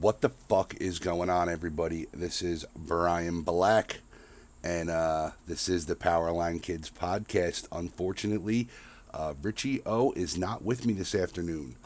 [0.00, 2.06] What the fuck is going on, everybody?
[2.10, 4.00] This is Brian Black,
[4.64, 7.68] and uh, this is the Powerline Kids podcast.
[7.70, 8.68] Unfortunately,
[9.12, 11.76] uh, Richie O is not with me this afternoon.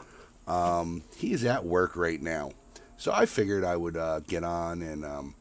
[0.47, 2.53] Um, he is at work right now,
[2.95, 5.35] so I figured I would uh, get on and um,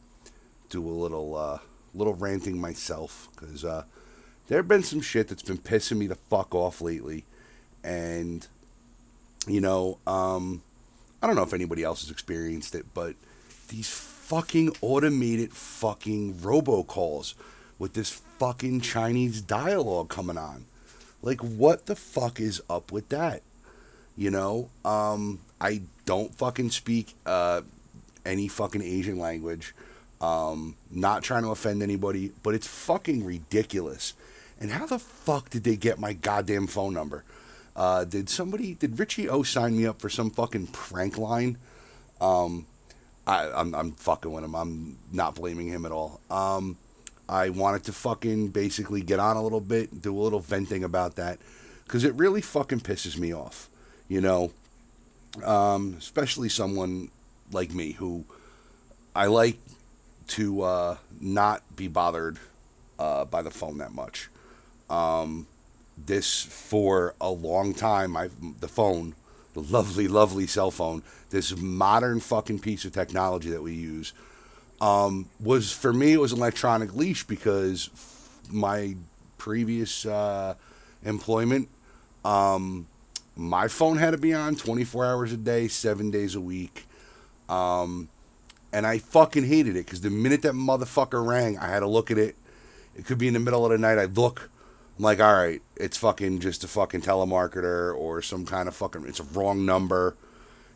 [0.68, 1.59] do a little uh,
[1.95, 3.84] little ranting myself because uh,
[4.48, 7.25] there have been some shit that's been pissing me the fuck off lately,
[7.84, 8.48] and
[9.46, 10.64] you know, um,
[11.25, 13.14] I don't know if anybody else has experienced it, but
[13.68, 17.32] these fucking automated fucking robocalls
[17.78, 20.66] with this fucking Chinese dialogue coming on.
[21.23, 23.41] Like, what the fuck is up with that?
[24.18, 27.62] You know, um, I don't fucking speak uh,
[28.27, 29.74] any fucking Asian language.
[30.20, 34.12] Um, not trying to offend anybody, but it's fucking ridiculous.
[34.60, 37.24] And how the fuck did they get my goddamn phone number?
[37.77, 41.59] Uh, did somebody, did Richie O sign me up for some fucking prank line?
[42.20, 42.66] Um,
[43.27, 44.55] I, I'm, I'm fucking with him.
[44.55, 46.20] I'm not blaming him at all.
[46.30, 46.76] Um,
[47.29, 51.16] I wanted to fucking basically get on a little bit, do a little venting about
[51.16, 51.38] that,
[51.84, 53.68] because it really fucking pisses me off.
[54.09, 54.52] You know,
[55.43, 57.10] um, especially someone
[57.51, 58.24] like me who
[59.16, 59.59] I like
[60.29, 62.38] to uh, not be bothered
[62.99, 64.28] uh, by the phone that much.
[64.91, 65.47] Um,
[65.97, 68.16] this for a long time.
[68.16, 68.28] I
[68.60, 69.14] the phone,
[69.54, 74.12] the lovely, lovely cell phone, this modern fucking piece of technology that we use,
[74.81, 77.91] um, was for me it was an electronic leash because
[78.50, 78.97] my
[79.38, 80.54] previous uh,
[81.04, 81.69] employment,
[82.25, 82.87] um,
[83.37, 86.87] my phone had to be on 24 hours a day, seven days a week.
[87.48, 88.09] Um,
[88.72, 92.10] and I fucking hated it because the minute that motherfucker rang, I had to look
[92.10, 92.37] at it.
[92.97, 93.98] It could be in the middle of the night.
[93.98, 94.50] I'd look,
[94.97, 99.06] I'm like, all right, it's fucking just a fucking telemarketer or some kind of fucking,
[99.06, 100.16] it's a wrong number,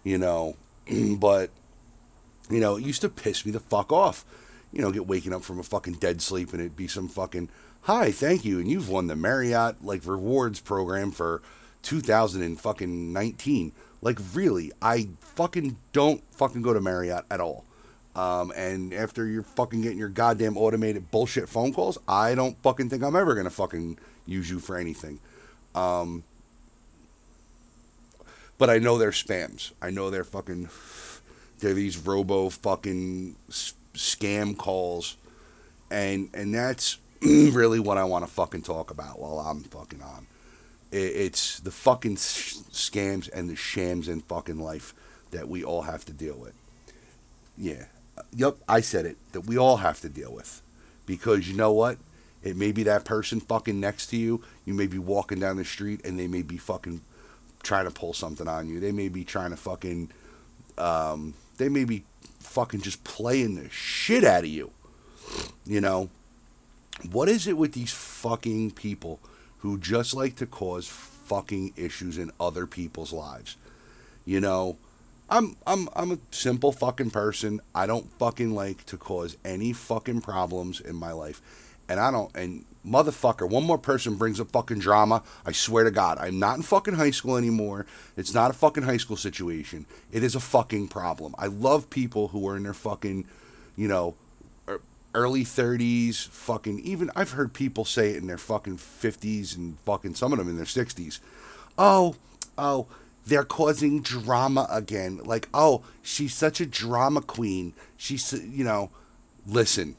[0.02, 0.56] you know.
[1.18, 1.50] but,
[2.50, 4.24] you know, it used to piss me the fuck off.
[4.72, 7.48] You know, get waking up from a fucking dead sleep and it'd be some fucking,
[7.82, 8.58] hi, thank you.
[8.58, 11.40] And you've won the Marriott, like, rewards program for
[11.82, 13.72] 2019.
[14.02, 17.64] Like, really, I fucking don't fucking go to Marriott at all.
[18.16, 22.90] Um, and after you're fucking getting your goddamn automated bullshit phone calls, I don't fucking
[22.90, 25.20] think I'm ever gonna fucking use you for anything.
[25.74, 26.24] Um,
[28.58, 29.72] but I know they're spams.
[29.80, 30.68] I know they're fucking.
[31.60, 33.36] They're these robo fucking
[33.94, 35.16] scam calls,
[35.90, 40.26] and and that's really what I want to fucking talk about while I'm fucking on.
[40.90, 44.94] It's the fucking scams and the shams in fucking life
[45.32, 46.54] that we all have to deal with.
[47.58, 47.84] Yeah,
[48.34, 50.62] yep, I said it, that we all have to deal with.
[51.06, 51.98] Because you know what?
[52.42, 54.42] It may be that person fucking next to you.
[54.64, 57.00] You may be walking down the street and they may be fucking
[57.62, 58.78] trying to pull something on you.
[58.80, 60.10] They may be trying to fucking,
[60.76, 62.04] um, they may be
[62.38, 64.70] fucking just playing the shit out of you.
[65.66, 66.10] You know?
[67.10, 69.20] What is it with these fucking people
[69.58, 73.56] who just like to cause fucking issues in other people's lives?
[74.24, 74.78] You know?
[75.30, 77.60] I'm I'm I'm a simple fucking person.
[77.74, 81.42] I don't fucking like to cause any fucking problems in my life.
[81.88, 85.22] And I don't and motherfucker, one more person brings up fucking drama.
[85.44, 87.86] I swear to God, I'm not in fucking high school anymore.
[88.16, 89.86] It's not a fucking high school situation.
[90.12, 91.34] It is a fucking problem.
[91.38, 93.26] I love people who are in their fucking,
[93.76, 94.14] you know,
[94.66, 94.80] er,
[95.14, 100.14] early 30s, fucking even I've heard people say it in their fucking 50s and fucking
[100.14, 101.20] some of them in their 60s.
[101.76, 102.16] Oh,
[102.56, 102.86] oh,
[103.28, 105.20] they're causing drama again.
[105.22, 107.74] Like, oh, she's such a drama queen.
[107.96, 108.90] She's, you know,
[109.46, 109.96] listen,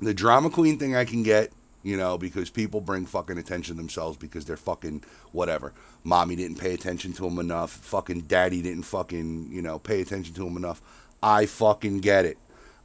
[0.00, 1.52] the drama queen thing I can get,
[1.82, 5.02] you know, because people bring fucking attention to themselves because they're fucking
[5.32, 5.72] whatever.
[6.04, 7.70] Mommy didn't pay attention to him enough.
[7.70, 10.80] Fucking daddy didn't fucking, you know, pay attention to him enough.
[11.22, 12.38] I fucking get it.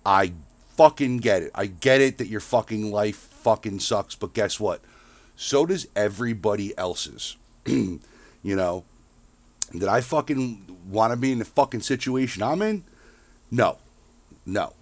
[0.06, 0.34] I
[0.76, 1.52] fucking get it.
[1.54, 4.82] I get it that your fucking life fucking sucks, but guess what?
[5.36, 7.38] So does everybody else's.
[7.66, 8.00] you
[8.44, 8.86] know,
[9.72, 12.84] did I fucking want to be in the fucking situation I'm in?
[13.52, 13.78] No.
[14.46, 14.74] No.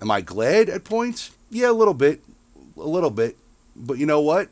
[0.00, 1.32] Am I glad at points?
[1.50, 2.22] Yeah, a little bit.
[2.76, 3.36] A little bit.
[3.74, 4.48] But you know what?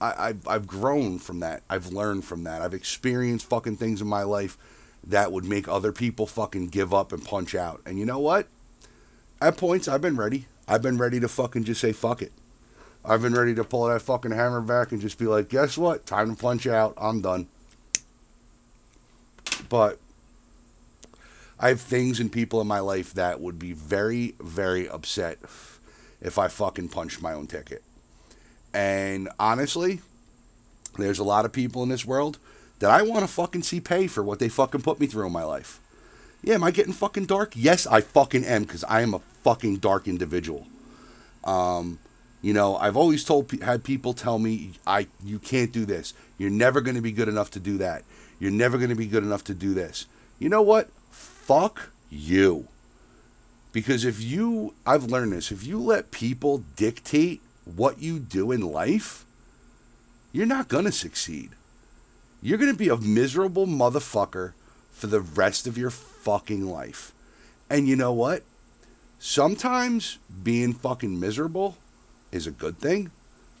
[0.00, 1.62] I, I've, I've grown from that.
[1.68, 2.62] I've learned from that.
[2.62, 4.58] I've experienced fucking things in my life
[5.06, 7.80] that would make other people fucking give up and punch out.
[7.86, 8.48] And you know what?
[9.40, 10.46] At points, I've been ready.
[10.66, 12.32] I've been ready to fucking just say fuck it.
[13.04, 16.06] I've been ready to pull that fucking hammer back and just be like, guess what?
[16.06, 16.94] Time to punch out.
[16.96, 17.48] I'm done.
[19.74, 19.98] But
[21.58, 25.38] I have things and people in my life that would be very, very upset
[26.20, 27.82] if I fucking punched my own ticket.
[28.72, 30.00] And honestly,
[30.96, 32.38] there's a lot of people in this world
[32.78, 35.32] that I want to fucking see pay for what they fucking put me through in
[35.32, 35.80] my life.
[36.40, 37.54] Yeah, am I getting fucking dark?
[37.56, 40.68] Yes, I fucking am because I am a fucking dark individual.
[41.42, 41.98] Um,
[42.42, 46.14] you know, I've always told had people tell me I you can't do this.
[46.38, 48.04] You're never going to be good enough to do that.
[48.44, 50.04] You're never going to be good enough to do this.
[50.38, 50.90] You know what?
[51.10, 52.68] Fuck you.
[53.72, 58.60] Because if you I've learned this, if you let people dictate what you do in
[58.60, 59.24] life,
[60.30, 61.52] you're not going to succeed.
[62.42, 64.52] You're going to be a miserable motherfucker
[64.92, 67.12] for the rest of your fucking life.
[67.70, 68.42] And you know what?
[69.18, 71.78] Sometimes being fucking miserable
[72.30, 73.10] is a good thing,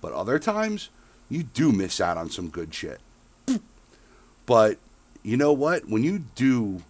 [0.02, 0.90] but other times
[1.30, 3.00] you do miss out on some good shit.
[4.46, 4.78] But
[5.22, 5.88] you know what?
[5.88, 6.82] When you do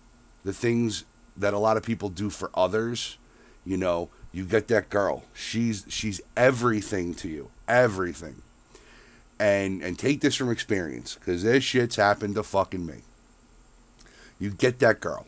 [0.45, 1.05] the things
[1.37, 3.17] that a lot of people do for others,
[3.65, 5.25] you know, you get that girl.
[5.33, 7.51] She's she's everything to you.
[7.69, 8.43] Everything.
[9.39, 13.03] And and take this from experience, because this shit's happened to fucking me.
[14.39, 15.27] You get that girl.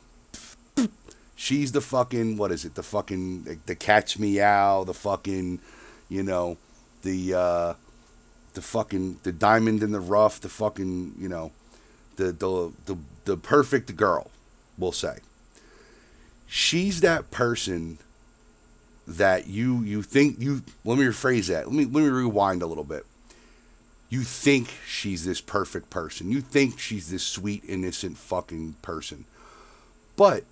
[1.35, 2.75] She's the fucking what is it?
[2.75, 5.61] The fucking the, the catch meow, the fucking,
[6.09, 6.57] you know,
[7.03, 7.75] the uh
[8.55, 11.53] the fucking the diamond in the rough, the fucking, you know,
[12.17, 14.31] the the the the perfect girl,
[14.79, 15.19] we'll say.
[16.47, 17.99] She's that person
[19.07, 21.67] that you you think you let me rephrase that.
[21.67, 23.05] Let me let me rewind a little bit.
[24.09, 26.31] You think she's this perfect person.
[26.31, 29.25] You think she's this sweet innocent fucking person.
[30.17, 30.45] But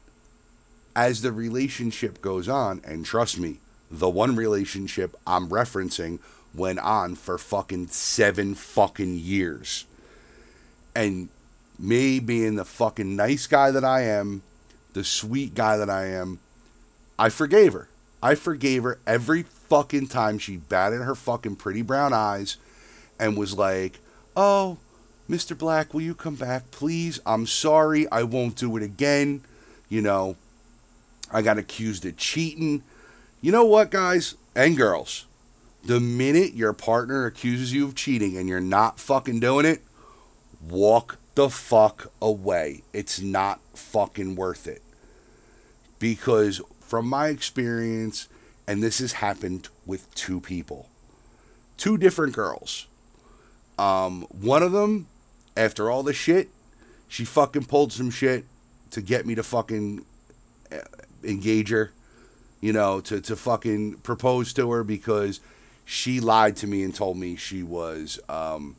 [0.96, 3.58] as the relationship goes on, and trust me,
[3.90, 6.18] the one relationship I'm referencing
[6.54, 9.86] went on for fucking seven fucking years.
[10.94, 11.28] And
[11.78, 14.42] me being the fucking nice guy that I am,
[14.92, 16.40] the sweet guy that I am,
[17.18, 17.88] I forgave her.
[18.22, 22.56] I forgave her every fucking time she batted her fucking pretty brown eyes
[23.18, 24.00] and was like,
[24.36, 24.78] Oh,
[25.28, 25.56] Mr.
[25.56, 27.20] Black, will you come back, please?
[27.24, 28.10] I'm sorry.
[28.10, 29.42] I won't do it again.
[29.88, 30.36] You know,
[31.32, 32.82] I got accused of cheating.
[33.40, 35.26] You know what, guys and girls?
[35.84, 39.82] The minute your partner accuses you of cheating and you're not fucking doing it,
[40.66, 42.82] walk the fuck away.
[42.92, 44.82] It's not fucking worth it.
[45.98, 48.28] Because from my experience,
[48.66, 50.88] and this has happened with two people,
[51.76, 52.86] two different girls.
[53.78, 55.06] Um, one of them,
[55.56, 56.48] after all the shit,
[57.08, 58.44] she fucking pulled some shit
[58.90, 60.04] to get me to fucking
[60.72, 60.78] uh,
[61.24, 61.92] engage her,
[62.60, 65.40] you know, to, to fucking propose to her because
[65.84, 68.76] she lied to me and told me she was um,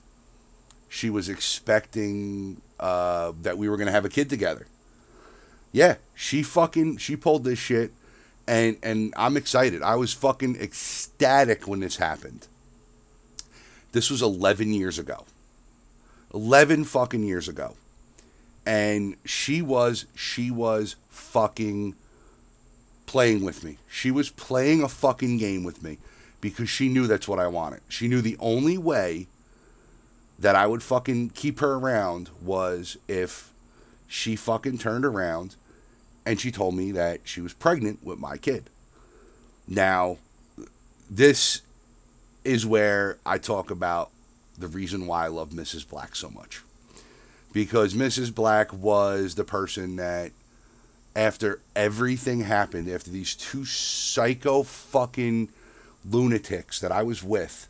[0.90, 4.68] she was expecting uh, that we were gonna have a kid together.
[5.72, 7.92] Yeah, she fucking she pulled this shit,
[8.48, 9.82] and and I'm excited.
[9.82, 12.48] I was fucking ecstatic when this happened.
[13.92, 15.26] This was 11 years ago.
[16.34, 17.76] 11 fucking years ago.
[18.66, 21.96] And she was she was fucking
[23.06, 23.78] playing with me.
[23.88, 25.98] She was playing a fucking game with me
[26.42, 27.82] because she knew that's what I wanted.
[27.88, 29.28] She knew the only way
[30.38, 33.52] that I would fucking keep her around was if
[34.08, 35.56] she fucking turned around
[36.26, 38.70] and she told me that she was pregnant with my kid.
[39.68, 40.18] Now,
[41.10, 41.62] this
[42.44, 44.12] is where I talk about
[44.58, 45.88] the reason why I love Mrs.
[45.88, 46.62] Black so much.
[47.54, 48.34] Because Mrs.
[48.34, 50.32] Black was the person that,
[51.16, 55.50] after everything happened, after these two psycho fucking
[56.08, 57.68] lunatics that I was with,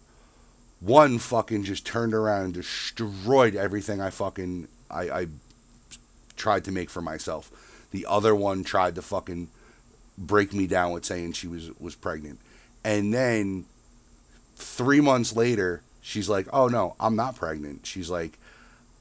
[0.79, 5.27] one fucking just turned around and destroyed everything I fucking I, I
[6.35, 7.51] tried to make for myself.
[7.91, 9.49] The other one tried to fucking
[10.17, 12.39] break me down with saying she was was pregnant.
[12.83, 13.65] And then
[14.57, 18.37] 3 months later, she's like, "Oh no, I'm not pregnant." She's like,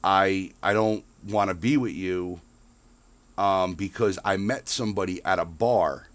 [0.03, 2.41] "I I don't want to be with you
[3.37, 6.07] um, because I met somebody at a bar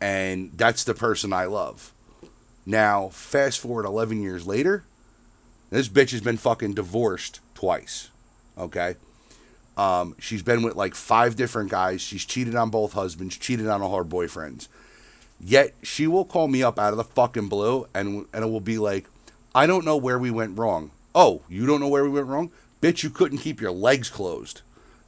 [0.00, 1.92] and that's the person I love."
[2.68, 4.84] Now, fast forward 11 years later,
[5.70, 8.10] this bitch has been fucking divorced twice.
[8.58, 8.96] Okay?
[9.78, 12.02] Um, she's been with like five different guys.
[12.02, 14.68] She's cheated on both husbands, cheated on all her boyfriends.
[15.40, 18.60] Yet she will call me up out of the fucking blue and, and it will
[18.60, 19.06] be like,
[19.54, 20.90] I don't know where we went wrong.
[21.14, 22.50] Oh, you don't know where we went wrong?
[22.82, 24.60] Bitch, you couldn't keep your legs closed.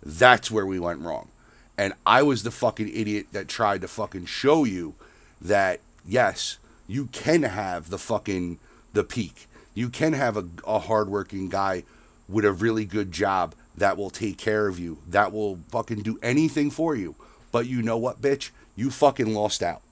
[0.02, 1.28] That's where we went wrong.
[1.76, 4.94] And I was the fucking idiot that tried to fucking show you
[5.42, 6.56] that, yes,
[6.90, 8.58] you can have the fucking
[8.92, 9.46] the peak.
[9.74, 11.84] You can have a, a hardworking guy
[12.28, 16.18] with a really good job that will take care of you, that will fucking do
[16.22, 17.14] anything for you.
[17.52, 18.50] But you know what, bitch?
[18.76, 19.82] You fucking lost out.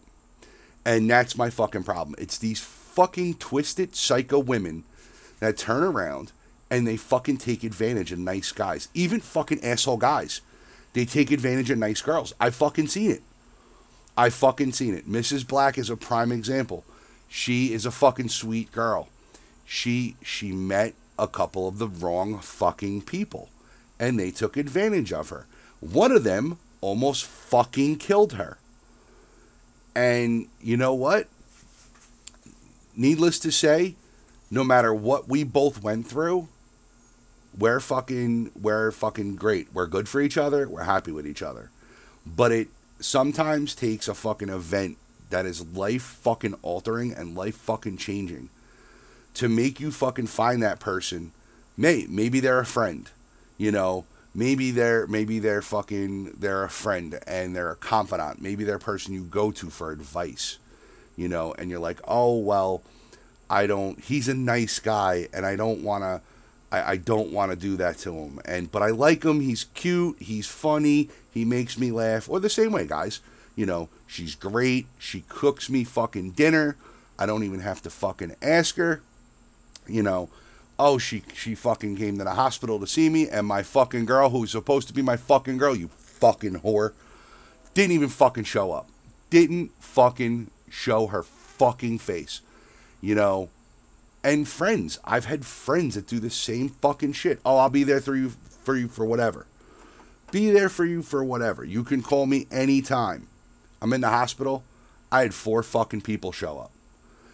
[0.84, 2.16] And that's my fucking problem.
[2.18, 4.84] It's these fucking twisted psycho women
[5.40, 6.32] that turn around
[6.70, 10.40] and they fucking take advantage of nice guys, even fucking asshole guys.
[10.92, 12.34] They take advantage of nice girls.
[12.40, 13.22] I fucking seen it.
[14.18, 15.08] I fucking seen it.
[15.08, 15.46] Mrs.
[15.46, 16.84] Black is a prime example.
[17.28, 19.08] She is a fucking sweet girl.
[19.64, 23.48] She she met a couple of the wrong fucking people
[24.00, 25.46] and they took advantage of her.
[25.78, 28.58] One of them almost fucking killed her.
[29.94, 31.28] And you know what?
[32.96, 33.94] Needless to say,
[34.50, 36.48] no matter what we both went through,
[37.56, 39.68] we're fucking we're fucking great.
[39.72, 40.68] We're good for each other.
[40.68, 41.70] We're happy with each other.
[42.26, 42.68] But it
[43.00, 44.98] sometimes takes a fucking event
[45.30, 48.48] that is life fucking altering and life fucking changing
[49.34, 51.32] to make you fucking find that person.
[51.76, 53.10] May maybe they're a friend,
[53.56, 54.04] you know.
[54.34, 58.40] Maybe they're maybe they're fucking they're a friend and they're a confidant.
[58.40, 60.58] Maybe they're a person you go to for advice,
[61.16, 61.54] you know.
[61.58, 62.82] And you're like, oh well,
[63.50, 64.00] I don't.
[64.00, 66.20] He's a nice guy, and I don't want to.
[66.70, 68.40] I, I don't want to do that to him.
[68.44, 69.40] And but I like him.
[69.40, 70.16] He's cute.
[70.20, 71.08] He's funny.
[71.32, 72.28] He makes me laugh.
[72.28, 73.20] Or the same way, guys.
[73.56, 74.86] You know, she's great.
[74.98, 76.76] She cooks me fucking dinner.
[77.18, 79.02] I don't even have to fucking ask her.
[79.86, 80.28] You know,
[80.78, 84.30] oh she she fucking came to the hospital to see me, and my fucking girl,
[84.30, 86.92] who's supposed to be my fucking girl, you fucking whore,
[87.74, 88.88] didn't even fucking show up.
[89.30, 92.42] Didn't fucking show her fucking face
[93.00, 93.48] you know,
[94.28, 94.98] and friends.
[95.04, 97.40] I've had friends that do the same fucking shit.
[97.44, 98.30] Oh, I'll be there for you
[98.62, 99.46] for you for whatever.
[100.30, 101.64] Be there for you for whatever.
[101.64, 103.28] You can call me anytime.
[103.80, 104.64] I'm in the hospital.
[105.10, 106.70] I had four fucking people show up.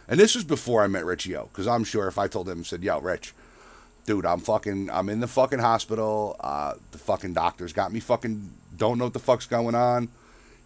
[0.07, 2.63] And this was before I met Richie O, because I'm sure if I told him,
[2.63, 3.35] said, yo, Rich,
[4.07, 6.37] dude, I'm fucking, I'm in the fucking hospital.
[6.39, 10.09] Uh, the fucking doctors got me fucking, don't know what the fuck's going on.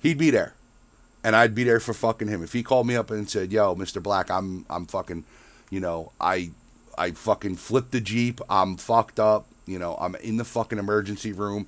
[0.00, 0.54] He'd be there
[1.24, 2.42] and I'd be there for fucking him.
[2.42, 4.02] If he called me up and said, "Yo, Mr.
[4.02, 5.24] Black, I'm I'm fucking,
[5.70, 6.50] you know, I
[6.96, 8.40] I fucking flipped the Jeep.
[8.48, 9.46] I'm fucked up.
[9.66, 11.66] You know, I'm in the fucking emergency room."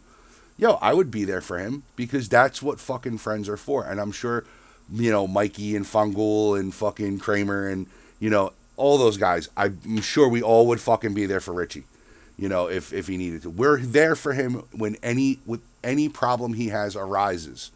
[0.59, 3.85] Yo, I would be there for him because that's what fucking friends are for.
[3.85, 4.45] And I'm sure,
[4.93, 7.87] you know, Mikey and Fungul and fucking Kramer and,
[8.19, 11.85] you know, all those guys, I'm sure we all would fucking be there for Richie,
[12.37, 13.51] you know, if, if he needed to.
[13.51, 17.71] We're there for him when any, with any problem he has arises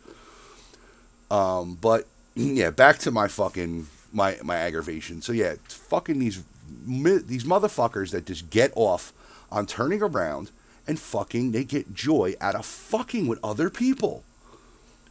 [1.30, 5.20] um, but yeah, back to my fucking my my aggravation.
[5.20, 6.42] So yeah, fucking these
[6.86, 9.12] these motherfuckers that just get off
[9.50, 10.50] on turning around
[10.86, 14.22] and fucking they get joy out of fucking with other people.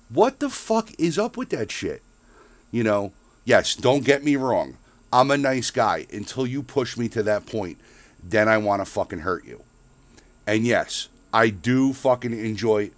[0.10, 2.01] What the fuck is up with that shit?
[2.72, 3.13] You know,
[3.45, 4.77] yes, don't get me wrong.
[5.12, 7.77] I'm a nice guy until you push me to that point.
[8.24, 9.63] Then I want to fucking hurt you.
[10.48, 12.91] And yes, I do fucking enjoy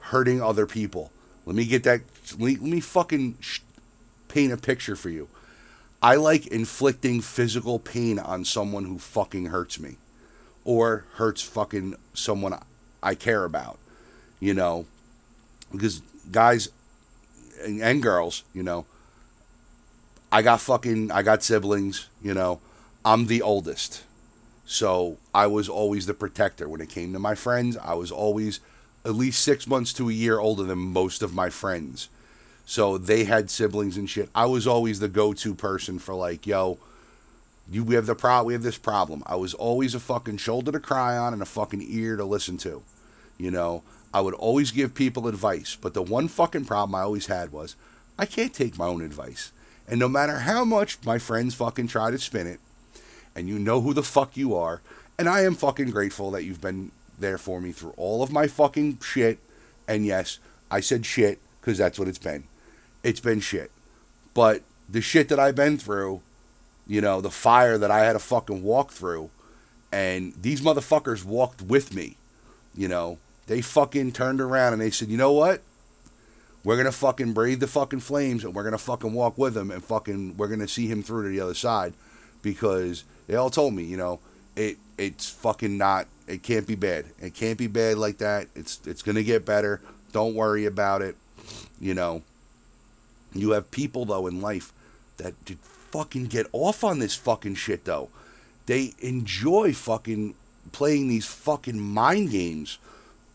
[0.00, 1.10] hurting other people.
[1.46, 2.02] Let me get that
[2.38, 3.38] let me, fucking
[4.28, 5.28] paint a picture for you.
[6.02, 9.96] I like inflicting physical pain on someone who fucking hurts me
[10.64, 12.54] or hurts fucking someone
[13.02, 13.78] I care about,
[14.38, 14.86] you know,
[15.72, 16.68] because guys
[17.64, 18.86] and, and girls, you know,
[20.30, 22.60] I got fucking, I got siblings, you know,
[23.04, 24.04] I'm the oldest.
[24.66, 26.68] So I was always the protector.
[26.68, 28.60] When it came to my friends, I was always
[29.04, 32.08] at least six months to a year older than most of my friends.
[32.68, 34.28] So they had siblings and shit.
[34.34, 36.76] I was always the go-to person for like, yo,
[37.66, 39.22] you we have the pro we have this problem.
[39.24, 42.58] I was always a fucking shoulder to cry on and a fucking ear to listen
[42.58, 42.82] to.
[43.38, 47.24] You know, I would always give people advice, but the one fucking problem I always
[47.24, 47.74] had was
[48.18, 49.50] I can't take my own advice.
[49.88, 52.60] And no matter how much my friends fucking try to spin it,
[53.34, 54.82] and you know who the fuck you are,
[55.18, 58.46] and I am fucking grateful that you've been there for me through all of my
[58.46, 59.38] fucking shit.
[59.88, 60.38] And yes,
[60.70, 62.44] I said shit because that's what it's been
[63.08, 63.70] it's been shit.
[64.34, 66.20] But the shit that I've been through,
[66.86, 69.30] you know, the fire that I had to fucking walk through,
[69.90, 72.16] and these motherfuckers walked with me,
[72.74, 75.62] you know, they fucking turned around and they said, you know what?
[76.64, 79.82] We're gonna fucking brave the fucking flames and we're gonna fucking walk with him and
[79.82, 81.94] fucking we're gonna see him through to the other side
[82.42, 84.20] because they all told me, you know,
[84.54, 87.06] it it's fucking not it can't be bad.
[87.22, 88.48] It can't be bad like that.
[88.54, 89.80] It's it's gonna get better.
[90.12, 91.16] Don't worry about it.
[91.80, 92.22] You know,
[93.34, 94.72] you have people though in life
[95.18, 95.34] that
[95.90, 98.08] fucking get off on this fucking shit though.
[98.66, 100.34] They enjoy fucking
[100.72, 102.78] playing these fucking mind games.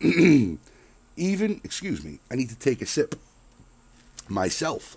[0.00, 3.14] Even, excuse me, I need to take a sip
[4.28, 4.96] myself.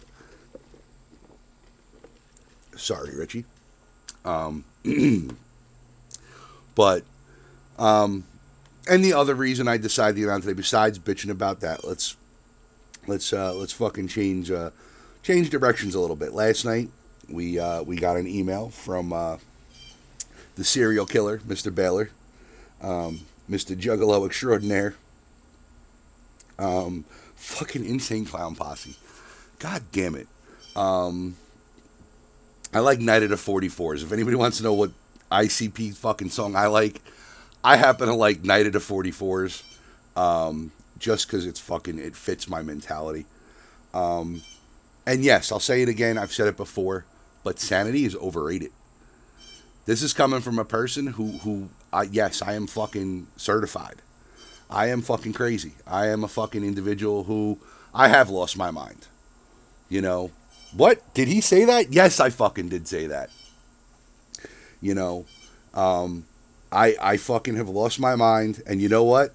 [2.75, 3.45] Sorry, Richie.
[4.23, 4.65] Um,
[6.75, 7.03] but,
[7.77, 8.25] um,
[8.89, 12.15] and the other reason I decided to get on today, besides bitching about that, let's
[13.05, 14.69] let's uh, let's fucking change uh,
[15.27, 16.31] change directions a little bit.
[16.31, 16.87] Last night
[17.29, 19.37] we uh, we got an email from uh,
[20.55, 21.73] the serial killer, Mr.
[21.73, 22.11] Baylor,
[22.81, 23.19] um,
[23.49, 23.77] Mr.
[23.77, 24.95] Juggalo extraordinaire,
[26.57, 27.03] Um,
[27.35, 28.95] fucking insane clown posse.
[29.59, 30.27] God damn it.
[30.77, 31.35] Um,
[32.73, 34.03] I like Night of the 44s.
[34.03, 34.91] If anybody wants to know what
[35.29, 37.01] ICP fucking song I like,
[37.63, 39.63] I happen to like Night of the 44s.
[40.15, 43.25] Um, just because it's fucking, it fits my mentality.
[43.93, 44.41] Um,
[45.07, 46.17] and yes, I'll say it again.
[46.17, 47.05] I've said it before,
[47.41, 48.71] but sanity is overrated.
[49.85, 51.69] This is coming from a person who, who,
[52.11, 54.01] yes, I am fucking certified.
[54.69, 55.75] I am fucking crazy.
[55.87, 57.57] I am a fucking individual who
[57.93, 59.07] I have lost my mind.
[59.87, 60.31] You know,
[60.75, 61.01] what?
[61.13, 61.93] Did he say that?
[61.93, 63.29] Yes, I fucking did say that.
[64.81, 65.25] You know,
[65.73, 66.25] um,
[66.69, 69.33] I I fucking have lost my mind, and you know what?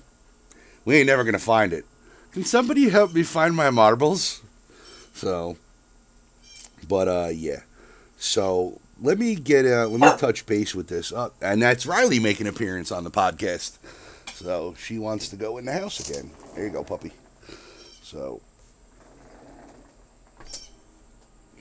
[0.84, 1.86] We ain't never gonna find it.
[2.32, 4.42] Can somebody help me find my marbles?
[5.14, 5.56] So,
[6.92, 7.61] but uh, yeah.
[8.18, 12.20] So let me get uh, let me touch base with this, uh, and that's Riley
[12.20, 13.78] making an appearance on the podcast.
[14.34, 16.30] So she wants to go in the house again.
[16.54, 17.12] There you go, puppy.
[18.02, 18.42] So.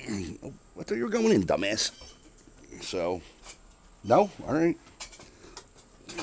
[0.44, 1.92] Oh, I thought you were going in, dumbass.
[2.82, 3.22] So,
[4.04, 4.32] no?
[4.48, 4.76] All right.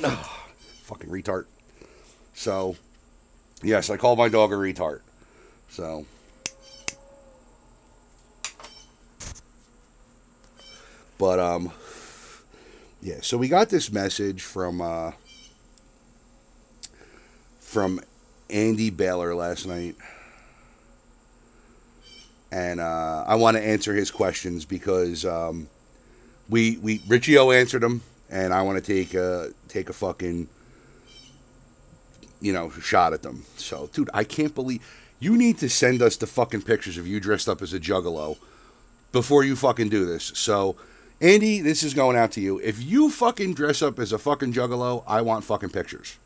[0.02, 0.46] Oh,
[0.82, 1.44] fucking retard.
[2.34, 2.74] So,
[3.62, 5.00] yes, I call my dog a retard.
[5.68, 6.06] So,
[11.18, 11.72] but, um,
[13.02, 15.12] yeah, so we got this message from, uh,
[17.60, 18.00] from
[18.48, 19.96] Andy Baylor last night
[22.50, 25.68] and uh, I want to answer his questions because um,
[26.48, 30.48] we we Richie O answered them, and I want to take a take a fucking
[32.40, 33.44] you know shot at them.
[33.56, 34.82] So, dude, I can't believe
[35.20, 38.38] you need to send us the fucking pictures of you dressed up as a juggalo
[39.12, 40.32] before you fucking do this.
[40.34, 40.76] So.
[41.20, 42.58] Andy, this is going out to you.
[42.60, 46.16] If you fucking dress up as a fucking juggalo, I want fucking pictures.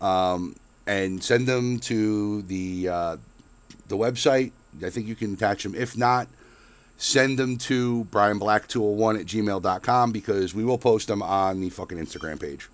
[0.00, 0.56] Um,
[0.86, 3.16] and send them to the uh,
[3.88, 4.52] the website
[4.84, 5.74] I think you can attach them.
[5.74, 6.28] If not,
[6.96, 12.40] send them to brianblack201 at gmail.com because we will post them on the fucking Instagram
[12.40, 12.68] page.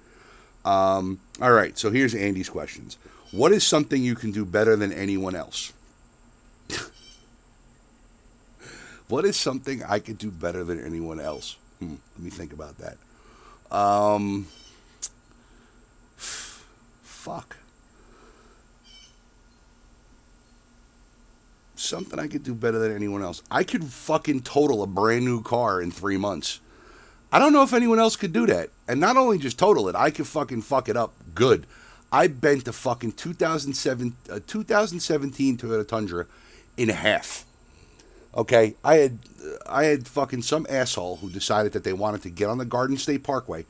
[0.64, 2.96] Um, all right, so here's Andy's questions.
[3.30, 5.72] What is something you can do better than anyone else?
[9.14, 11.56] What is something I could do better than anyone else?
[11.78, 12.96] Hmm, let me think about that.
[13.70, 14.48] Um,
[16.16, 17.56] fuck.
[21.76, 23.40] something I could do better than anyone else.
[23.52, 26.58] I could fucking total a brand new car in three months.
[27.30, 28.70] I don't know if anyone else could do that.
[28.88, 31.66] And not only just total it, I could fucking fuck it up good.
[32.10, 36.26] I bent the fucking 2007, uh, 2017 Toyota Tundra
[36.76, 37.44] in half.
[38.36, 39.18] Okay, I had
[39.66, 42.96] I had fucking some asshole who decided that they wanted to get on the Garden
[42.96, 43.64] State Parkway,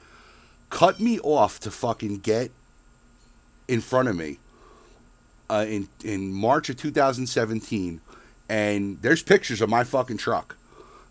[0.70, 2.50] cut me off to fucking get
[3.68, 4.38] in front of me
[5.50, 8.00] uh, in in March of 2017,
[8.48, 10.56] and there's pictures of my fucking truck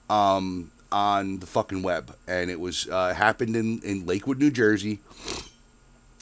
[0.10, 5.00] um, on the fucking web, and it was uh, happened in in Lakewood, New Jersey.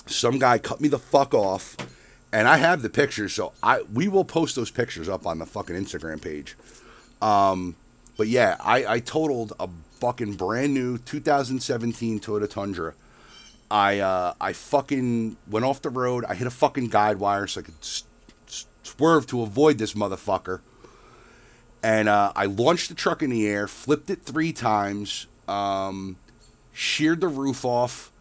[0.06, 1.78] Some guy cut me the fuck off,
[2.34, 5.46] and I have the pictures, so I we will post those pictures up on the
[5.46, 6.58] fucking Instagram page.
[7.22, 7.76] Um,
[8.18, 12.94] but yeah, I I totaled a fucking brand new 2017 Toyota Tundra
[13.72, 16.26] I uh, I fucking went off the road.
[16.26, 18.04] I hit a fucking guide wire so I could s-
[18.48, 20.60] s- swerve to avoid this motherfucker.
[21.82, 26.18] And uh, I launched the truck in the air, flipped it three times, um,
[26.74, 28.12] sheared the roof off,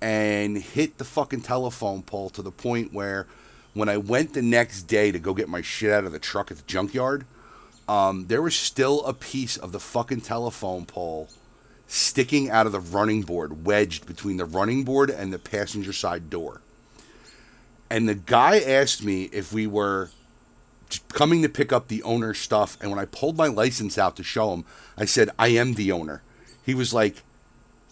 [0.00, 3.26] and hit the fucking telephone pole to the point where
[3.74, 6.52] when I went the next day to go get my shit out of the truck
[6.52, 7.26] at the junkyard,
[7.88, 11.28] um, there was still a piece of the fucking telephone pole
[11.86, 16.30] sticking out of the running board, wedged between the running board and the passenger side
[16.30, 16.60] door.
[17.90, 20.10] And the guy asked me if we were
[21.10, 22.76] coming to pick up the owner's stuff.
[22.80, 24.64] And when I pulled my license out to show him,
[24.96, 26.22] I said, I am the owner.
[26.64, 27.22] He was like,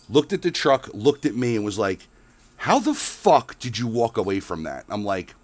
[0.08, 2.08] looked at the truck, looked at me, and was like,
[2.58, 4.84] How the fuck did you walk away from that?
[4.88, 5.34] I'm like,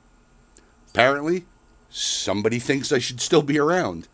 [0.91, 1.45] Apparently,
[1.91, 4.09] somebody thinks I should still be around.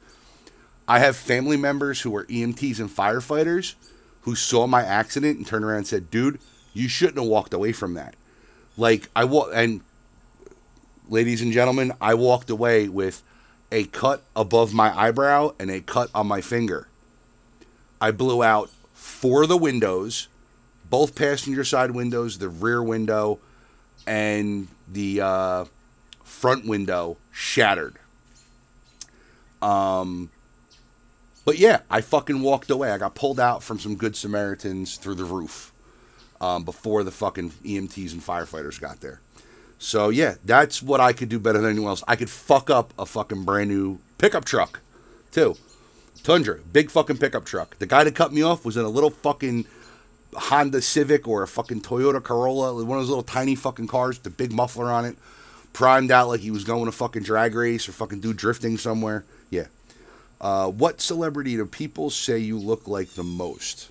[0.87, 3.75] I have family members who are EMTs and firefighters
[4.23, 6.39] who saw my accident and turned around and said, "Dude,
[6.73, 8.15] you shouldn't have walked away from that."
[8.77, 9.81] Like I walk and
[11.09, 13.23] ladies and gentlemen, I walked away with
[13.71, 16.89] a cut above my eyebrow and a cut on my finger.
[18.01, 20.29] I blew out four of the windows,
[20.89, 23.39] both passenger side windows, the rear window,
[24.07, 25.65] and the uh,
[26.23, 27.97] front window shattered.
[29.63, 30.31] Um,
[31.45, 32.91] but yeah, I fucking walked away.
[32.91, 35.73] I got pulled out from some good Samaritans through the roof
[36.41, 39.21] um, before the fucking EMTs and firefighters got there.
[39.79, 42.05] So yeah, that's what I could do better than anyone else.
[42.09, 44.81] I could fuck up a fucking brand new pickup truck,
[45.31, 45.57] too.
[46.23, 47.79] Tundra, big fucking pickup truck.
[47.79, 49.67] The guy that cut me off was in a little fucking
[50.35, 54.25] Honda Civic or a fucking Toyota Corolla, one of those little tiny fucking cars with
[54.25, 55.17] the big muffler on it,
[55.73, 59.25] primed out like he was going to fucking drag race or fucking do drifting somewhere.
[59.51, 59.67] Yeah.
[60.41, 63.91] Uh, what celebrity do people say you look like the most?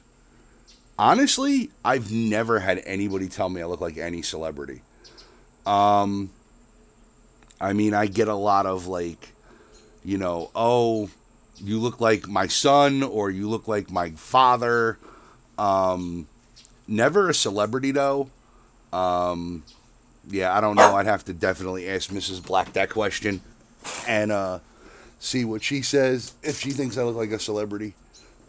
[1.00, 4.82] Honestly, I've never had anybody tell me I look like any celebrity.
[5.66, 6.30] Um,
[7.60, 9.30] I mean, I get a lot of like,
[10.04, 11.10] you know, oh,
[11.58, 15.00] you look like my son or you look like my father.
[15.58, 16.28] Um,
[16.88, 18.30] never a celebrity though.
[18.92, 19.64] Um,
[20.30, 20.96] yeah, I don't know.
[20.96, 22.46] I'd have to definitely ask Mrs.
[22.46, 23.42] Black that question
[24.08, 24.60] and uh,
[25.24, 27.94] see what she says if she thinks I look like a celebrity.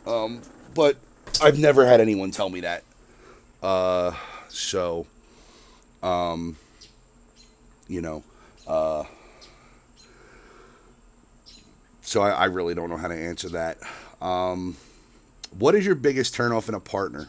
[0.06, 0.42] Um,
[0.74, 0.96] but
[1.40, 2.82] I've never had anyone tell me that.
[3.62, 4.12] Uh,
[4.48, 5.06] so,
[6.02, 6.56] um,
[7.86, 8.24] you know,
[8.66, 9.04] uh,
[12.02, 13.78] so I, I, really don't know how to answer that.
[14.20, 14.76] Um,
[15.56, 17.28] what is your biggest turnoff in a partner?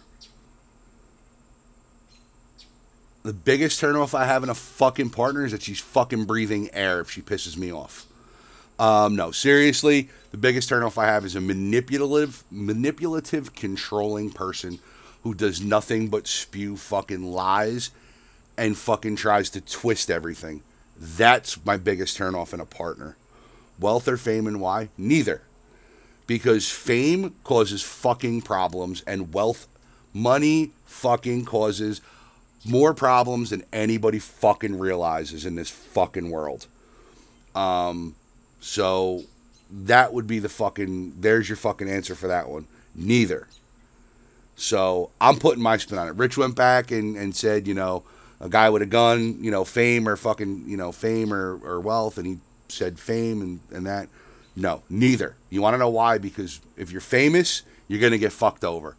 [3.23, 6.99] The biggest turnoff I have in a fucking partner is that she's fucking breathing air
[6.99, 8.07] if she pisses me off.
[8.77, 14.79] Um, no, seriously, the biggest turnoff I have is a manipulative, manipulative, controlling person
[15.23, 17.91] who does nothing but spew fucking lies
[18.57, 20.61] and fucking tries to twist everything.
[20.97, 23.17] That's my biggest turnoff in a partner.
[23.79, 24.89] Wealth or fame and why?
[24.97, 25.41] Neither.
[26.27, 29.67] Because fame causes fucking problems and wealth,
[30.13, 32.01] money fucking causes
[32.65, 36.67] more problems than anybody fucking realizes in this fucking world.
[37.53, 38.15] Um,
[38.65, 39.21] so
[39.69, 42.65] that would be the fucking, there's your fucking answer for that one.
[42.95, 43.47] Neither.
[44.55, 46.15] So I'm putting my spin on it.
[46.15, 48.01] Rich went back and, and said, you know,
[48.39, 51.79] a guy with a gun, you know, fame or fucking, you know, fame or, or
[51.79, 54.09] wealth, and he said fame and, and that.
[54.55, 55.35] No, neither.
[55.51, 56.17] You want to know why?
[56.17, 58.95] Because if you're famous, you're going to get fucked over.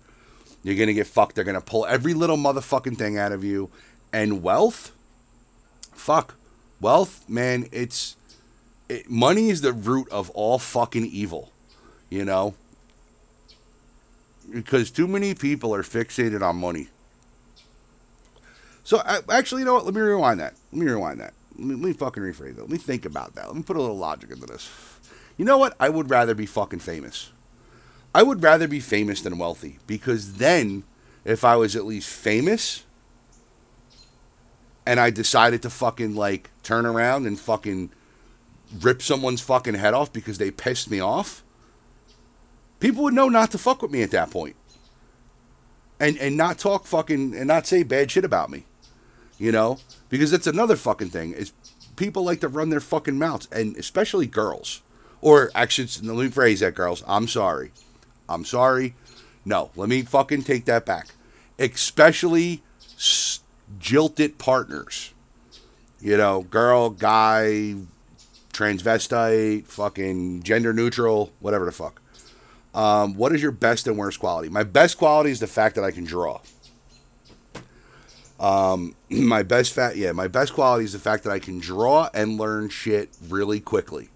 [0.63, 1.35] You're going to get fucked.
[1.35, 3.69] They're going to pull every little motherfucking thing out of you.
[4.13, 4.93] And wealth,
[5.93, 6.37] fuck.
[6.81, 8.15] Wealth, man, it's.
[8.89, 11.53] It, money is the root of all fucking evil.
[12.11, 12.55] You know?
[14.51, 16.89] Because too many people are fixated on money.
[18.85, 19.85] So actually, you know what?
[19.85, 20.55] Let me rewind that.
[20.73, 21.35] Let me rewind that.
[21.59, 22.61] Let me, let me fucking rephrase that.
[22.61, 23.49] Let me think about that.
[23.49, 24.71] Let me put a little logic into this.
[25.37, 25.75] You know what?
[25.81, 27.33] I would rather be fucking famous.
[28.15, 30.85] I would rather be famous than wealthy because then,
[31.25, 32.85] if I was at least famous,
[34.87, 37.91] and I decided to fucking like turn around and fucking
[38.81, 41.43] rip someone's fucking head off because they pissed me off,
[42.81, 44.57] people would know not to fuck with me at that point.
[45.99, 48.65] And and not talk fucking and not say bad shit about me
[49.39, 51.53] you know, because that's another fucking thing is
[51.97, 54.83] people like to run their fucking mouths, and especially girls.
[55.21, 57.03] Or actually, let me phrase that, girls.
[57.07, 57.73] I'm sorry.
[58.29, 58.95] I'm sorry.
[59.45, 61.09] No, let me fucking take that back.
[61.59, 62.63] Especially
[63.79, 65.13] jilted partners.
[66.01, 67.75] You know, girl, guy,
[68.57, 72.01] transvestite, fucking gender neutral, whatever the fuck.
[72.75, 74.49] Um, what is your best and worst quality?
[74.49, 76.41] My best quality is the fact that I can draw.
[78.39, 82.09] Um, my best fat, yeah, my best quality is the fact that I can draw
[82.13, 84.09] and learn shit really quickly.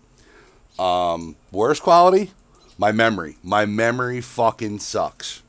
[0.79, 2.33] Um, worst quality,
[2.79, 3.37] my memory.
[3.43, 5.43] My memory fucking sucks.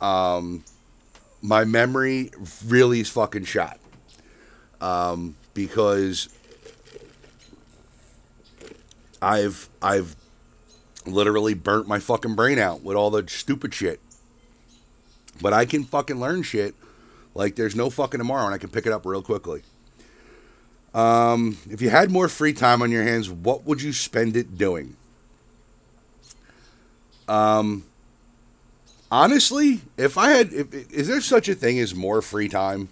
[0.00, 0.64] Um,
[1.42, 2.30] my memory
[2.66, 3.78] really is fucking shot.
[4.80, 6.28] Um, because
[9.22, 10.16] I've I've
[11.06, 14.00] literally burnt my fucking brain out with all the stupid shit.
[15.40, 16.74] But I can fucking learn shit
[17.34, 19.62] like there's no fucking tomorrow, and I can pick it up real quickly.
[20.92, 24.58] Um, if you had more free time on your hands, what would you spend it
[24.58, 24.96] doing?
[27.28, 27.84] Um,
[29.10, 32.88] honestly, if I had, if, is there such a thing as more free time?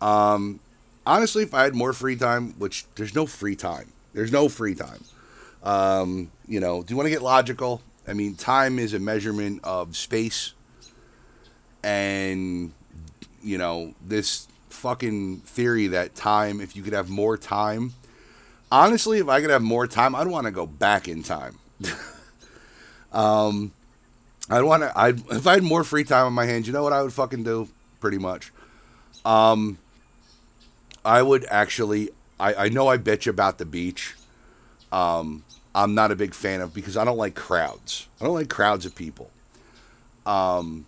[0.00, 0.58] Um,
[1.06, 4.74] honestly, if I had more free time, which there's no free time, there's no free
[4.74, 5.04] time.
[5.62, 7.82] Um, you know, do you want to get logical?
[8.06, 10.54] I mean, time is a measurement of space,
[11.84, 12.72] and
[13.42, 17.94] you know, this fucking theory that time, if you could have more time,
[18.70, 21.58] honestly, if I could have more time, I'd want to go back in time.
[23.12, 23.72] um,
[24.50, 26.82] I'd want to, I if I had more free time on my hands, you know
[26.82, 27.68] what I would fucking do?
[28.00, 28.52] Pretty much.
[29.24, 29.78] Um,
[31.04, 34.14] I would actually, I, I know I bitch about the beach.
[34.90, 38.08] Um, I'm not a big fan of because I don't like crowds.
[38.20, 39.30] I don't like crowds of people.
[40.26, 40.86] Um,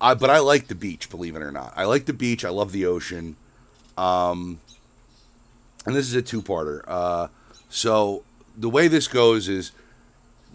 [0.00, 1.72] I, but I like the beach, believe it or not.
[1.76, 2.44] I like the beach.
[2.44, 3.36] I love the ocean.
[3.96, 4.60] Um,
[5.84, 6.82] and this is a two-parter.
[6.86, 7.28] Uh,
[7.68, 8.22] so
[8.56, 9.72] the way this goes is,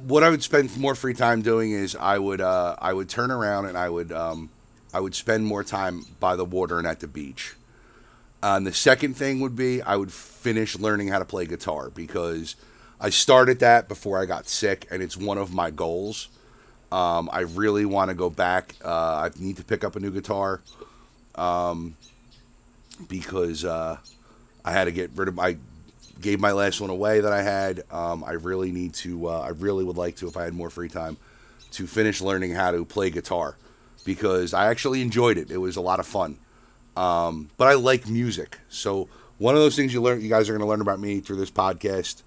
[0.05, 3.31] what I would spend more free time doing is I would uh, I would turn
[3.31, 4.49] around and I would um,
[4.93, 7.55] I would spend more time by the water and at the beach.
[8.41, 11.89] Uh, and the second thing would be I would finish learning how to play guitar
[11.89, 12.55] because
[13.03, 16.29] I started that before I got sick, and it's one of my goals.
[16.89, 18.75] Um, I really want to go back.
[18.83, 20.61] Uh, I need to pick up a new guitar
[21.35, 21.97] um,
[23.09, 23.97] because uh,
[24.63, 25.57] I had to get rid of my.
[26.21, 27.83] Gave my last one away that I had.
[27.91, 29.27] Um, I really need to.
[29.27, 31.17] Uh, I really would like to, if I had more free time,
[31.71, 33.57] to finish learning how to play guitar
[34.05, 35.51] because I actually enjoyed it.
[35.51, 36.37] It was a lot of fun.
[36.95, 40.53] Um, but I like music, so one of those things you learn, you guys are
[40.53, 42.21] going to learn about me through this podcast.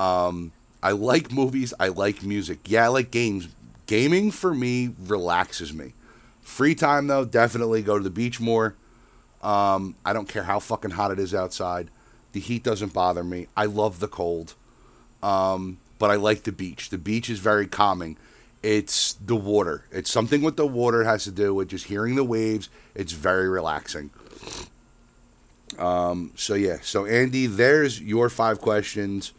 [0.00, 1.74] Um, I like movies.
[1.78, 2.60] I like music.
[2.64, 3.48] Yeah, I like games.
[3.86, 5.92] Gaming for me relaxes me.
[6.40, 8.76] Free time though, definitely go to the beach more.
[9.42, 11.90] Um, I don't care how fucking hot it is outside.
[12.32, 13.48] The heat doesn't bother me.
[13.56, 14.54] I love the cold.
[15.22, 16.88] Um, but I like the beach.
[16.88, 18.16] The beach is very calming.
[18.62, 19.84] It's the water.
[19.90, 22.70] It's something with the water has to do with just hearing the waves.
[22.94, 24.10] It's very relaxing.
[25.78, 29.32] Um, so yeah, so Andy, there's your five questions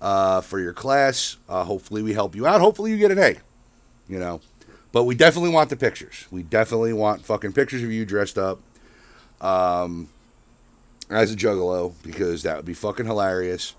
[0.00, 1.36] uh, for your class.
[1.48, 2.60] Uh, hopefully we help you out.
[2.60, 3.36] Hopefully you get an A.
[4.08, 4.40] You know,
[4.92, 6.26] but we definitely want the pictures.
[6.30, 8.60] We definitely want fucking pictures of you dressed up
[9.40, 10.08] um,
[11.10, 13.74] as a juggalo because that would be fucking hilarious.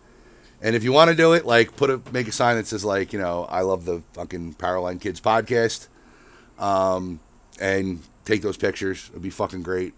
[0.62, 2.84] And if you want to do it, like put a make a sign that says
[2.84, 5.88] like you know I love the fucking Powerline Kids podcast,
[6.60, 7.20] um,
[7.60, 9.10] and take those pictures.
[9.12, 9.94] It'd be fucking great.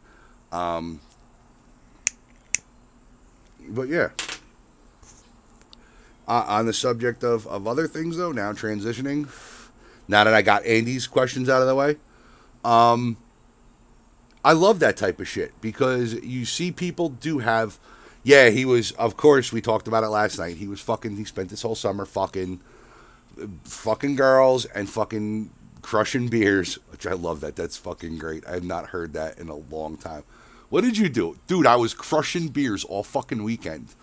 [0.51, 0.99] Um,
[3.67, 4.10] but yeah.
[6.29, 9.27] Uh, on the subject of, of other things though, now transitioning.
[10.07, 11.95] Now that I got Andy's questions out of the way,
[12.63, 13.17] um,
[14.45, 17.79] I love that type of shit because you see people do have.
[18.21, 18.91] Yeah, he was.
[18.91, 20.57] Of course, we talked about it last night.
[20.57, 21.17] He was fucking.
[21.17, 22.59] He spent this whole summer fucking,
[23.63, 25.49] fucking girls and fucking
[25.81, 27.41] crushing beers, which I love.
[27.41, 28.45] That that's fucking great.
[28.45, 30.23] I have not heard that in a long time.
[30.69, 31.65] What did you do, dude?
[31.65, 33.95] I was crushing beers all fucking weekend.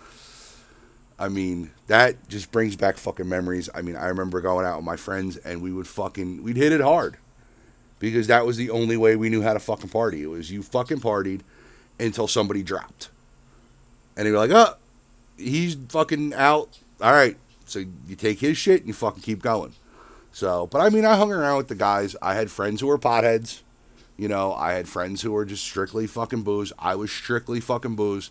[1.19, 3.71] I mean, that just brings back fucking memories.
[3.75, 6.73] I mean, I remember going out with my friends and we would fucking we'd hit
[6.73, 7.17] it hard
[7.99, 10.23] because that was the only way we knew how to fucking party.
[10.23, 11.41] It was you fucking partied
[11.99, 13.09] until somebody dropped.
[14.17, 14.75] And were like, oh,
[15.37, 16.79] he's fucking out.
[17.01, 17.37] All right.
[17.65, 19.75] So you take his shit and you fucking keep going.
[20.33, 22.15] So, but I mean, I hung around with the guys.
[22.21, 23.63] I had friends who were potheads.
[24.19, 26.73] You know, I had friends who were just strictly fucking booze.
[26.79, 28.31] I was strictly fucking booze.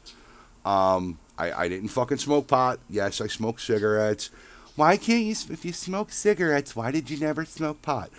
[0.64, 2.80] Um, I, I didn't fucking smoke pot.
[2.90, 4.30] Yes, I smoked cigarettes.
[4.76, 8.10] Why can't you, if you smoke cigarettes, why did you never smoke pot?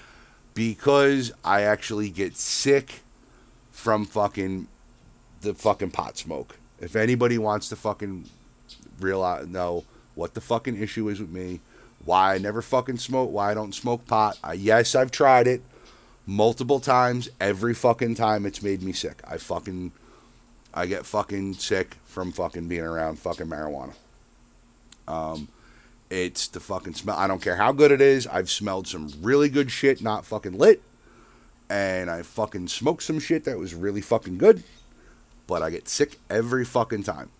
[0.54, 3.02] Because I actually get sick
[3.70, 4.68] from fucking
[5.42, 6.58] the fucking pot smoke.
[6.80, 8.28] If anybody wants to fucking
[8.98, 11.60] realize, know what the fucking issue is with me,
[12.04, 14.38] why I never fucking smoke, why I don't smoke pot.
[14.42, 15.62] I, yes, I've tried it
[16.26, 17.28] multiple times.
[17.40, 19.20] Every fucking time it's made me sick.
[19.28, 19.92] I fucking
[20.76, 23.94] I get fucking sick from fucking being around fucking marijuana.
[25.08, 25.48] Um,
[26.10, 27.16] it's the fucking smell.
[27.16, 28.26] I don't care how good it is.
[28.26, 30.82] I've smelled some really good shit, not fucking lit,
[31.70, 34.62] and I fucking smoked some shit that was really fucking good,
[35.46, 37.30] but I get sick every fucking time.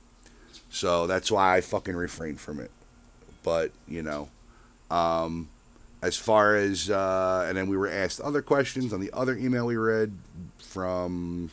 [0.70, 2.70] So that's why I fucking refrain from it.
[3.42, 4.30] But you know,
[4.90, 5.50] um,
[6.00, 9.66] as far as uh, and then we were asked other questions on the other email
[9.66, 10.16] we read
[10.58, 11.50] from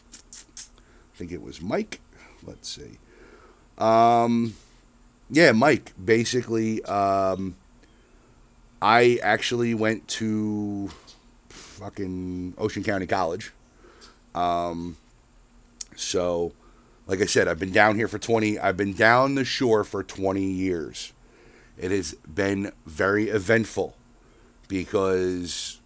[1.23, 2.01] think it was Mike.
[2.45, 2.99] Let's see.
[3.77, 4.55] Um,
[5.29, 5.93] yeah, Mike.
[6.03, 7.55] Basically, um,
[8.81, 10.89] I actually went to
[11.47, 13.53] fucking Ocean County College.
[14.35, 14.97] Um,
[15.95, 16.51] so,
[17.07, 20.03] like I said, I've been down here for 20, I've been down the shore for
[20.03, 21.13] 20 years.
[21.77, 23.95] It has been very eventful
[24.67, 25.79] because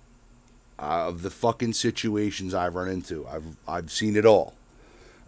[0.79, 3.27] of the fucking situations I've run into.
[3.27, 4.55] I've, I've seen it all.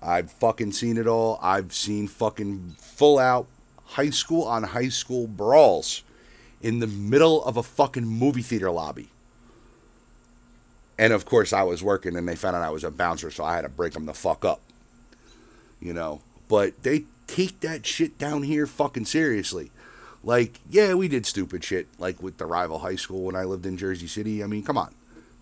[0.02, 1.40] I've fucking seen it all.
[1.42, 3.48] I've seen fucking full out
[3.86, 6.04] high school on high school brawls
[6.62, 9.10] in the middle of a fucking movie theater lobby.
[10.98, 13.44] And of course, I was working and they found out I was a bouncer, so
[13.44, 14.62] I had to break them the fuck up.
[15.80, 19.72] You know, but they take that shit down here fucking seriously.
[20.24, 23.66] Like, yeah, we did stupid shit, like with the rival high school when I lived
[23.66, 24.44] in Jersey City.
[24.44, 24.94] I mean, come on.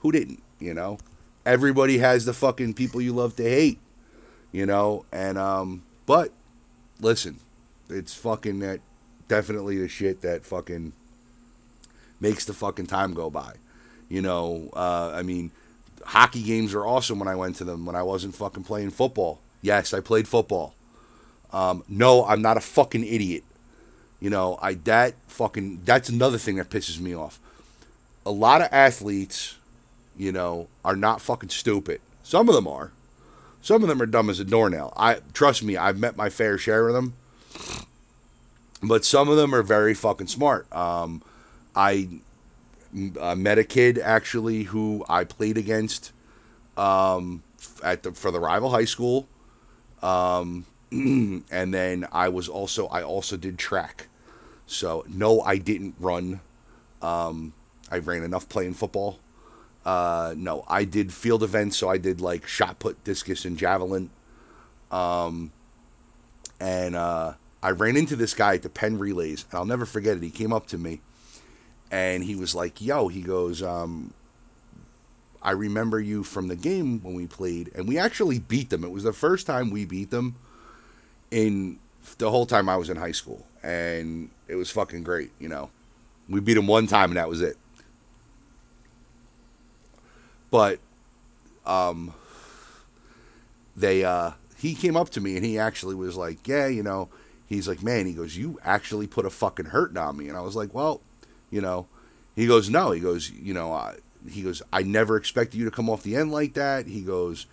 [0.01, 0.99] Who didn't, you know?
[1.43, 3.79] Everybody has the fucking people you love to hate
[4.57, 5.05] you know.
[5.11, 6.31] And um, but
[6.99, 7.37] listen,
[7.89, 8.79] it's fucking that
[9.27, 10.93] definitely the shit that fucking
[12.19, 13.53] makes the fucking time go by.
[14.09, 15.51] You know, uh, I mean,
[16.05, 19.39] hockey games are awesome when I went to them when I wasn't fucking playing football.
[19.61, 20.73] Yes, I played football.
[21.53, 23.43] Um, no, I'm not a fucking idiot.
[24.19, 27.39] You know, I that fucking that's another thing that pisses me off.
[28.25, 29.57] A lot of athletes,
[30.17, 32.01] you know, are not fucking stupid.
[32.23, 32.91] Some of them are.
[33.61, 34.93] Some of them are dumb as a doornail.
[34.95, 37.13] I trust me, I've met my fair share of them.
[38.81, 40.71] But some of them are very fucking smart.
[40.73, 41.23] Um,
[41.75, 42.07] I
[43.19, 46.11] uh, met a kid actually who I played against
[46.77, 47.43] um,
[47.83, 49.27] at the, for the rival high school.
[50.01, 54.07] Um, and then I was also I also did track.
[54.67, 56.41] So no, I didn't run.
[57.01, 57.53] Um,
[57.91, 59.19] I ran enough playing football.
[59.87, 64.09] Uh, no, I did field events, so I did like shot put, discus, and javelin.
[64.91, 65.53] Um,
[66.59, 70.17] and uh, I ran into this guy at the Penn Relays, and I'll never forget
[70.17, 70.23] it.
[70.23, 70.99] He came up to me,
[71.89, 74.13] and he was like, "Yo," he goes, um,
[75.41, 78.83] "I remember you from the game when we played, and we actually beat them.
[78.83, 80.35] It was the first time we beat them
[81.31, 81.79] in
[82.17, 85.31] the whole time I was in high school, and it was fucking great.
[85.39, 85.69] You know,
[86.27, 87.55] we beat them one time, and that was it."
[90.51, 90.79] But
[91.65, 92.13] um,
[93.75, 97.09] they uh, he came up to me and he actually was like, yeah, you know,
[97.47, 100.41] he's like, man, he goes, you actually put a fucking hurting on me, and I
[100.41, 101.01] was like, well,
[101.51, 101.87] you know,
[102.35, 103.95] he goes, no, he goes, you know, uh,
[104.29, 106.87] he goes, I never expected you to come off the end like that.
[106.87, 107.45] He goes,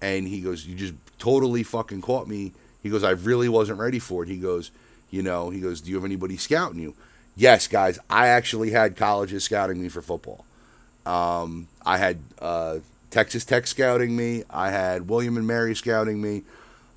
[0.00, 2.52] and he goes, you just totally fucking caught me.
[2.82, 4.28] He goes, I really wasn't ready for it.
[4.28, 4.70] He goes,
[5.10, 6.94] you know, he goes, do you have anybody scouting you?
[7.36, 10.44] Yes, guys, I actually had colleges scouting me for football.
[11.06, 12.78] Um, I had uh,
[13.10, 14.44] Texas Tech scouting me.
[14.50, 16.42] I had William and Mary scouting me.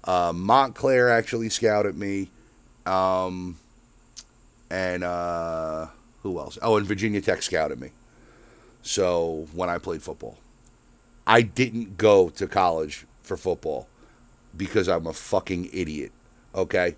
[0.04, 2.30] Uh, Montclair actually scouted me.
[2.86, 3.58] Um,
[4.70, 5.88] and uh,
[6.22, 6.58] who else?
[6.62, 7.92] Oh, and Virginia Tech scouted me.
[8.82, 10.38] So when I played football,
[11.26, 13.88] I didn't go to college for football
[14.56, 16.12] because I'm a fucking idiot.
[16.54, 16.96] Okay.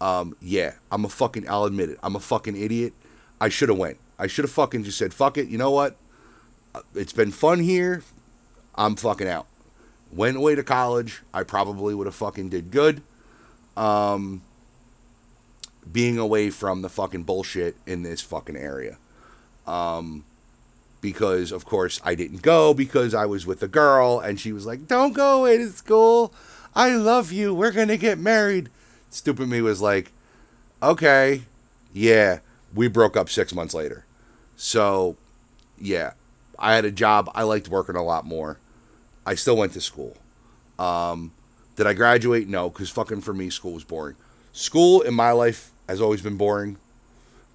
[0.00, 1.48] Um, yeah, I'm a fucking.
[1.48, 1.98] I'll admit it.
[2.02, 2.92] I'm a fucking idiot.
[3.40, 3.98] I should have went.
[4.18, 5.96] I should have fucking just said, "Fuck it." You know what?
[6.94, 8.02] It's been fun here.
[8.74, 9.46] I'm fucking out.
[10.12, 11.22] Went away to college.
[11.32, 13.02] I probably would have fucking did good.
[13.76, 14.42] Um,
[15.90, 18.98] being away from the fucking bullshit in this fucking area.
[19.66, 20.24] Um,
[21.00, 24.66] because of course I didn't go because I was with a girl and she was
[24.66, 26.32] like, "Don't go away to school.
[26.74, 27.54] I love you.
[27.54, 28.70] We're gonna get married."
[29.10, 30.12] Stupid me was like,
[30.82, 31.42] "Okay,
[31.92, 32.38] yeah."
[32.74, 34.04] We broke up six months later.
[34.56, 35.16] So,
[35.78, 36.14] yeah,
[36.58, 37.30] I had a job.
[37.34, 38.58] I liked working a lot more.
[39.26, 40.16] I still went to school.
[40.78, 41.32] Um,
[41.76, 42.48] did I graduate?
[42.48, 44.16] No, because fucking for me, school was boring.
[44.52, 46.78] School in my life has always been boring,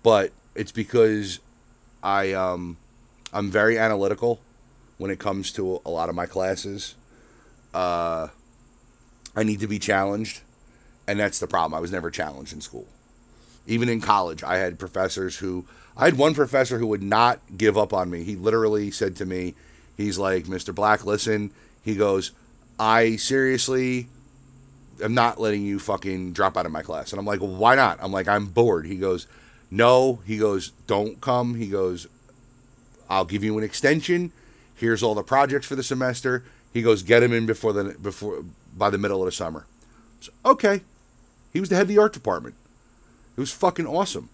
[0.04, 1.40] but it's because
[2.04, 2.78] I um,
[3.34, 4.42] I'm very analytical
[4.98, 6.96] when it comes to a lot of my classes.
[7.74, 8.28] Uh,
[9.36, 10.42] I need to be challenged,
[11.08, 11.74] and that's the problem.
[11.78, 12.88] I was never challenged in school.
[13.68, 15.66] Even in college, I had professors who
[16.00, 18.24] I had one professor who would not give up on me.
[18.24, 19.54] He literally said to me,
[19.98, 20.74] he's like, Mr.
[20.74, 21.52] Black, listen.
[21.84, 22.32] He goes,
[22.80, 24.08] I seriously
[25.04, 27.12] am not letting you fucking drop out of my class.
[27.12, 28.00] And I'm like, why not?
[28.02, 28.86] I'm like, I'm bored.
[28.86, 29.28] He goes,
[29.70, 30.22] no.
[30.26, 31.56] He goes, don't come.
[31.56, 32.08] He goes,
[33.10, 34.32] I'll give you an extension.
[34.76, 36.46] Here's all the projects for the semester.
[36.74, 39.66] He goes, get him in before the before by the middle of the summer.
[40.22, 40.82] So, okay.
[41.52, 42.56] He was the head of the art department.
[43.36, 44.30] It was fucking awesome.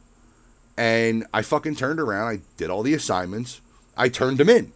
[0.77, 2.27] And I fucking turned around.
[2.27, 3.61] I did all the assignments.
[3.95, 4.73] I turned them in.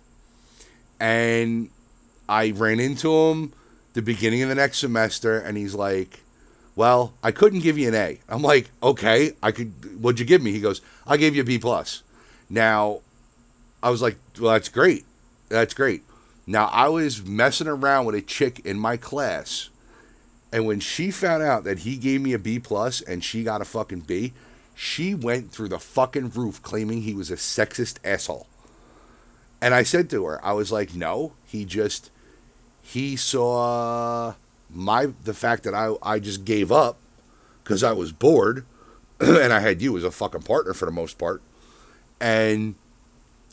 [1.00, 1.70] And
[2.28, 3.54] I ran into him
[3.94, 6.22] the beginning of the next semester, and he's like,
[6.76, 8.20] Well, I couldn't give you an A.
[8.30, 10.02] I'm like, Okay, I could.
[10.02, 10.52] What'd you give me?
[10.52, 11.58] He goes, I gave you a B.
[11.58, 12.04] plus.
[12.50, 13.02] Now,
[13.82, 15.06] I was like, Well, that's great.
[15.50, 16.04] That's great.
[16.46, 19.70] Now, I was messing around with a chick in my class,
[20.52, 23.62] and when she found out that he gave me a B plus and she got
[23.62, 24.34] a fucking B,
[24.82, 28.48] she went through the fucking roof claiming he was a sexist asshole.
[29.60, 32.10] And I said to her, I was like, no, he just
[32.82, 34.36] he saw
[34.70, 36.98] my the fact that I I just gave up
[37.62, 38.66] because I was bored
[39.20, 41.42] and I had you as a fucking partner for the most part.
[42.22, 42.76] And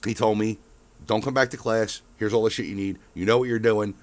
[0.04, 0.58] he told me,
[1.08, 2.02] Don't come back to class.
[2.18, 2.98] Here's all the shit you need.
[3.14, 3.94] You know what you're doing.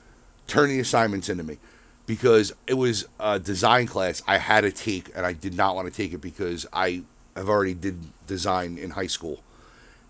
[0.45, 1.57] Turn the assignments into me.
[2.05, 5.87] Because it was a design class I had to take and I did not want
[5.87, 7.03] to take it because I
[7.35, 9.43] I've already did design in high school,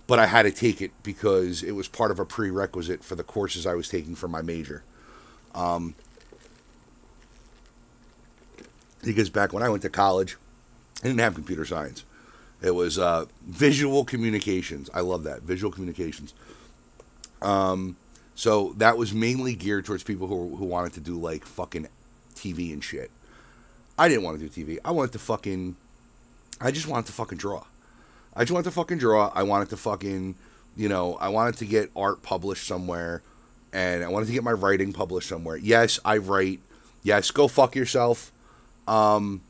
[0.08, 3.24] but I had to take it because it was part of a prerequisite for the
[3.24, 4.84] courses I was taking for my major.
[5.56, 5.96] Um,
[9.04, 10.38] because back when I went to college,
[11.04, 12.04] I didn't have computer science.
[12.62, 14.90] It was uh, visual communications.
[14.94, 16.34] I love that visual communications.
[17.42, 17.98] Um,
[18.36, 21.88] so that was mainly geared towards people who who wanted to do like fucking
[22.36, 23.12] TV and shit.
[23.98, 24.80] I didn't want to do TV.
[24.84, 25.76] I wanted to fucking.
[26.64, 27.66] I just wanted to fucking draw.
[28.36, 29.32] I just wanted to fucking draw.
[29.36, 30.36] I wanted to fucking,
[30.78, 33.22] you know, I wanted to get art published somewhere,
[33.74, 35.58] and I wanted to get my writing published somewhere.
[35.58, 36.62] Yes, I write.
[37.04, 38.32] Yes, go fuck yourself.
[38.88, 39.42] Um,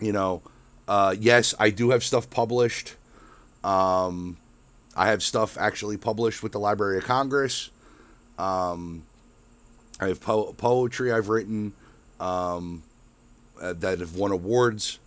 [0.00, 0.42] you know,
[0.86, 2.94] uh, yes, I do have stuff published.
[3.64, 4.36] Um,
[4.94, 7.70] I have stuff actually published with the Library of Congress.
[8.38, 9.04] Um,
[9.98, 11.72] I have po- poetry I've written
[12.20, 12.82] um,
[13.60, 14.98] uh, that have won awards.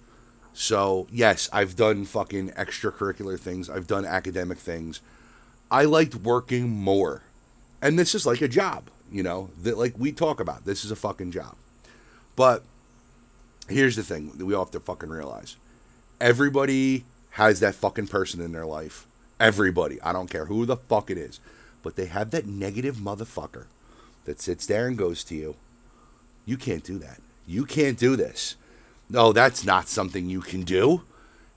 [0.53, 3.69] So, yes, I've done fucking extracurricular things.
[3.69, 4.99] I've done academic things.
[5.69, 7.23] I liked working more.
[7.81, 10.65] And this is like a job, you know, that like we talk about.
[10.65, 11.55] This is a fucking job.
[12.35, 12.63] But
[13.69, 15.55] here's the thing that we all have to fucking realize.
[16.19, 19.07] Everybody has that fucking person in their life.
[19.39, 20.01] Everybody.
[20.01, 21.39] I don't care who the fuck it is.
[21.81, 23.65] But they have that negative motherfucker
[24.25, 25.55] that sits there and goes to you,
[26.45, 27.21] You can't do that.
[27.47, 28.55] You can't do this.
[29.12, 31.01] No, that's not something you can do.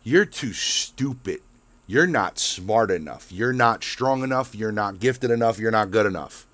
[0.03, 1.41] You're too stupid.
[1.87, 3.31] You're not smart enough.
[3.31, 4.57] You're not strong enough.
[4.57, 5.61] You're not gifted enough.
[5.61, 6.49] You're not good enough.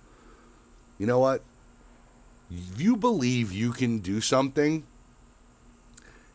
[0.98, 1.42] You know what?
[2.50, 4.84] If you believe you can do something,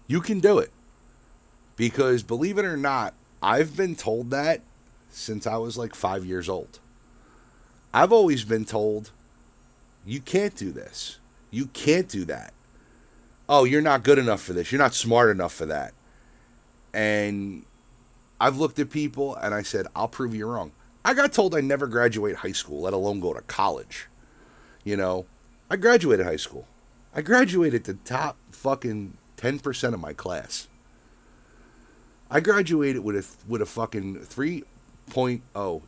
[0.08, 0.72] you can do it.
[1.76, 3.14] Because believe it or not,
[3.44, 4.62] I've been told that
[5.12, 6.80] since I was like five years old.
[7.94, 9.12] I've always been told,
[10.08, 11.20] you can't do this.
[11.52, 12.52] You can't do that.
[13.48, 14.72] Oh, you're not good enough for this.
[14.72, 15.94] You're not smart enough for that.
[16.94, 17.66] And
[18.40, 20.72] I've looked at people and I said, I'll prove you wrong.
[21.04, 24.08] I got told I never graduate high school, let alone go to college.
[24.84, 25.26] You know,
[25.70, 26.66] I graduated high school.
[27.14, 30.68] I graduated the top fucking 10% of my class.
[32.30, 34.64] I graduated with a with a fucking 3.0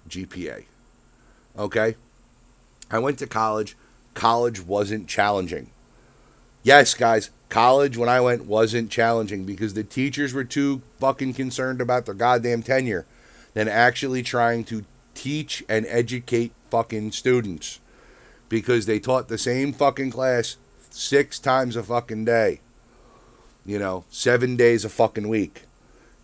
[0.08, 0.66] GPA.
[1.58, 1.96] Okay?
[2.92, 3.76] I went to college.
[4.14, 5.72] College wasn't challenging.
[6.64, 11.82] Yes, guys, college when I went wasn't challenging because the teachers were too fucking concerned
[11.82, 13.06] about their goddamn tenure
[13.54, 14.84] than actually trying to
[15.14, 17.80] teach and educate fucking students
[18.50, 20.58] because they taught the same fucking class
[20.90, 22.60] six times a fucking day.
[23.66, 25.64] You know, seven days a fucking week.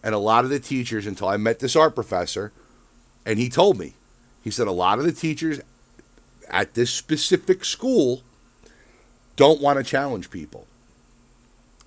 [0.03, 2.51] And a lot of the teachers, until I met this art professor,
[3.25, 3.93] and he told me,
[4.43, 5.61] he said a lot of the teachers
[6.49, 8.21] at this specific school
[9.35, 10.67] don't want to challenge people.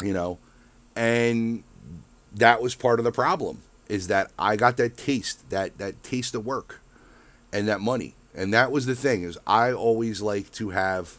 [0.02, 0.38] You know,
[0.94, 1.62] and
[2.34, 6.34] that was part of the problem is that I got that taste, that that taste
[6.34, 6.80] of work
[7.52, 8.14] and that money.
[8.34, 11.16] And that was the thing is I always like to have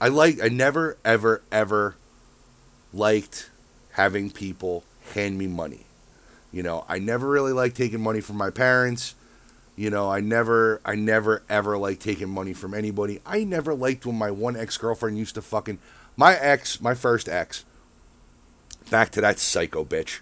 [0.00, 1.96] I like I never ever ever
[2.92, 3.50] liked
[3.92, 4.84] having people
[5.14, 5.86] hand me money.
[6.52, 9.14] You know, I never really liked taking money from my parents.
[9.76, 13.20] You know, I never, I never ever like taking money from anybody.
[13.26, 15.78] I never liked when my one ex girlfriend used to fucking,
[16.16, 17.64] my ex, my first ex,
[18.88, 20.20] back to that psycho bitch.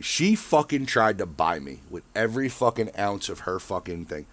[0.00, 4.26] She fucking tried to buy me with every fucking ounce of her fucking thing.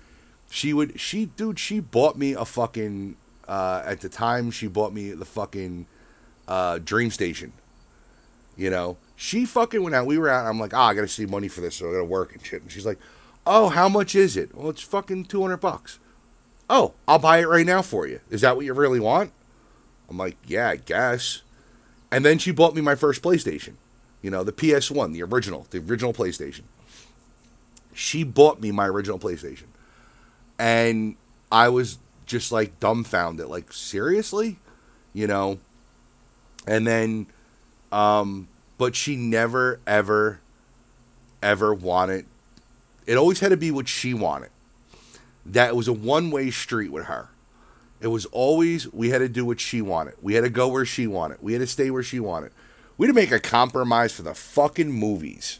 [0.49, 3.15] She would, she, dude, she bought me a fucking,
[3.47, 5.85] uh, at the time, she bought me the fucking,
[6.47, 7.53] uh, Dream Station.
[8.57, 10.07] You know, she fucking went out.
[10.07, 10.47] We were out.
[10.47, 12.43] I'm like, ah, oh, I gotta see money for this, so I gotta work and
[12.43, 12.63] shit.
[12.63, 12.97] And she's like,
[13.51, 14.53] Oh, how much is it?
[14.53, 15.97] Well, it's fucking 200 bucks.
[16.69, 18.19] Oh, I'll buy it right now for you.
[18.29, 19.31] Is that what you really want?
[20.07, 21.41] I'm like, yeah, I guess.
[22.11, 23.73] And then she bought me my first PlayStation.
[24.21, 26.61] You know, the PS1, the original, the original PlayStation.
[27.91, 29.65] She bought me my original PlayStation.
[30.59, 31.15] And
[31.51, 31.97] I was
[32.27, 33.47] just like dumbfounded.
[33.47, 34.59] Like, seriously?
[35.11, 35.59] You know?
[36.67, 37.25] And then,
[37.91, 38.47] um,
[38.77, 40.39] but she never, ever,
[41.41, 42.27] ever wanted
[43.09, 44.51] it always had to be what she wanted.
[45.43, 47.29] That was a one way street with her.
[47.99, 50.13] It was always we had to do what she wanted.
[50.21, 51.39] We had to go where she wanted.
[51.41, 52.51] We had to stay where she wanted.
[52.99, 55.59] We had to make a compromise for the fucking movies.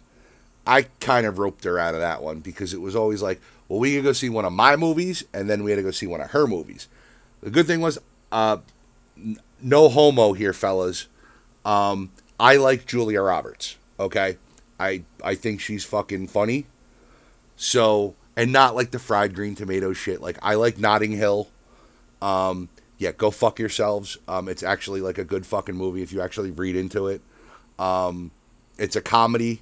[0.68, 3.80] I kind of roped her out of that one because it was always like, well,
[3.80, 6.06] we could go see one of my movies, and then we had to go see
[6.06, 6.88] one of her movies.
[7.42, 7.98] The good thing was,
[8.32, 8.58] uh,
[9.60, 11.08] no homo here, fellas.
[11.66, 13.76] Um, I like Julia Roberts.
[14.00, 14.38] Okay,
[14.80, 16.68] I I think she's fucking funny.
[17.62, 20.22] So, and not like the fried green tomato shit.
[20.22, 21.50] Like, I like Notting Hill.
[22.22, 24.18] Um, yeah, go fuck yourselves.
[24.30, 27.22] Um, it's actually like a good fucking movie if you actually read into it.
[27.78, 28.32] Um,
[28.78, 29.62] it's a comedy.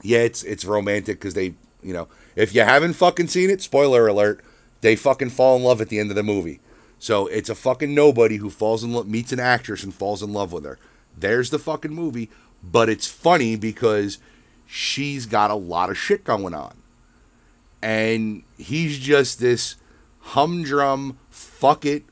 [0.00, 1.52] Yeah, it's it's romantic because they,
[1.82, 4.42] you know, if you haven't fucking seen it, spoiler alert,
[4.80, 6.60] they fucking fall in love at the end of the movie.
[6.98, 10.32] So it's a fucking nobody who falls in love, meets an actress and falls in
[10.32, 10.78] love with her.
[11.14, 12.30] There's the fucking movie,
[12.62, 14.16] but it's funny because
[14.64, 16.78] she's got a lot of shit going on
[17.84, 19.76] and he's just this
[20.20, 22.04] humdrum fuck it.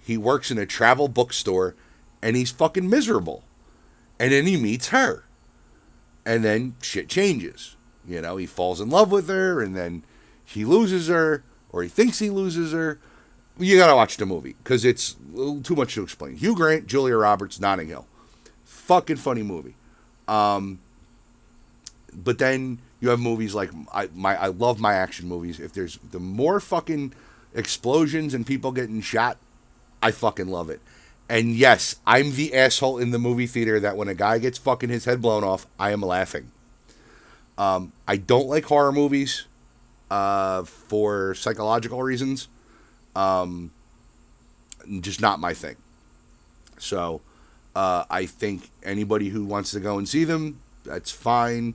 [0.00, 1.74] He works in a travel bookstore
[2.22, 3.42] and he's fucking miserable.
[4.20, 5.24] And then he meets her.
[6.24, 7.74] And then shit changes.
[8.06, 10.04] You know, he falls in love with her and then
[10.44, 13.00] he loses her or he thinks he loses her.
[13.58, 16.36] You gotta watch the movie because it's too much to explain.
[16.36, 18.06] Hugh Grant, Julia Roberts, Notting Hill.
[18.64, 19.74] Fucking funny movie.
[20.28, 20.78] Um,
[22.14, 25.60] but then you have movies like I my I love my action movies.
[25.60, 27.12] If there's the more fucking
[27.54, 29.38] explosions and people getting shot,
[30.02, 30.80] I fucking love it.
[31.28, 34.90] And yes, I'm the asshole in the movie theater that when a guy gets fucking
[34.90, 36.52] his head blown off, I am laughing.
[37.58, 39.46] Um, I don't like horror movies
[40.10, 42.48] uh, for psychological reasons.
[43.16, 43.72] Um,
[45.00, 45.76] just not my thing.
[46.78, 47.22] So
[47.74, 51.74] uh, I think anybody who wants to go and see them, that's fine.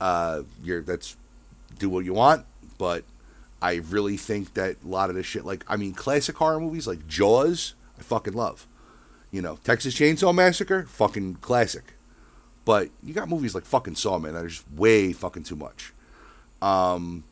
[0.00, 1.16] Uh, you're that's
[1.78, 2.44] do what you want,
[2.78, 3.04] but
[3.62, 6.86] I really think that a lot of this shit, like I mean, classic horror movies
[6.86, 8.66] like Jaws, I fucking love.
[9.30, 11.94] You know, Texas Chainsaw Massacre, fucking classic.
[12.64, 15.92] But you got movies like fucking Saw, man, that are just way fucking too much.
[16.60, 17.24] Um,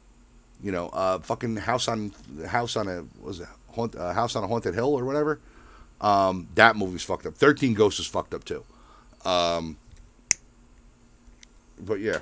[0.63, 2.13] you know, uh, fucking House on
[2.47, 5.41] House on a was it haunt, uh, House on a Haunted Hill or whatever.
[6.01, 7.35] Um, that movie's fucked up.
[7.35, 8.65] Thirteen Ghosts is fucked up too.
[9.25, 9.77] Um,
[11.81, 12.19] but yeah.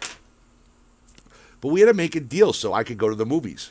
[1.62, 3.70] But we had to make a deal so I could go to the movies.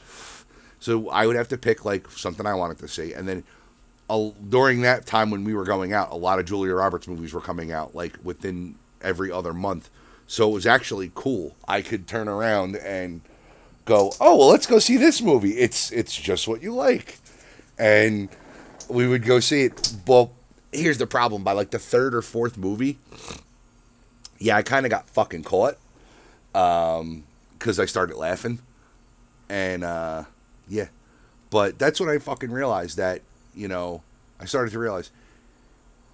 [0.80, 3.44] So I would have to pick like something I wanted to see, and then
[4.50, 7.42] during that time when we were going out, a lot of Julia Roberts movies were
[7.42, 9.90] coming out like within every other month.
[10.26, 11.56] So it was actually cool.
[11.68, 13.22] I could turn around and
[13.86, 15.52] go, "Oh, well, let's go see this movie.
[15.52, 17.20] It's it's just what you like."
[17.78, 18.30] And
[18.90, 19.94] we would go see it.
[20.08, 20.32] Well,
[20.72, 22.98] here's the problem: by like the third or fourth movie,
[24.40, 25.78] yeah, I kind of got fucking caught
[26.54, 27.24] um,
[27.62, 28.60] because I started laughing,
[29.48, 30.24] and uh,
[30.68, 30.88] yeah,
[31.52, 33.22] but that's when I fucking realized that
[33.54, 34.02] you know
[34.40, 35.12] I started to realize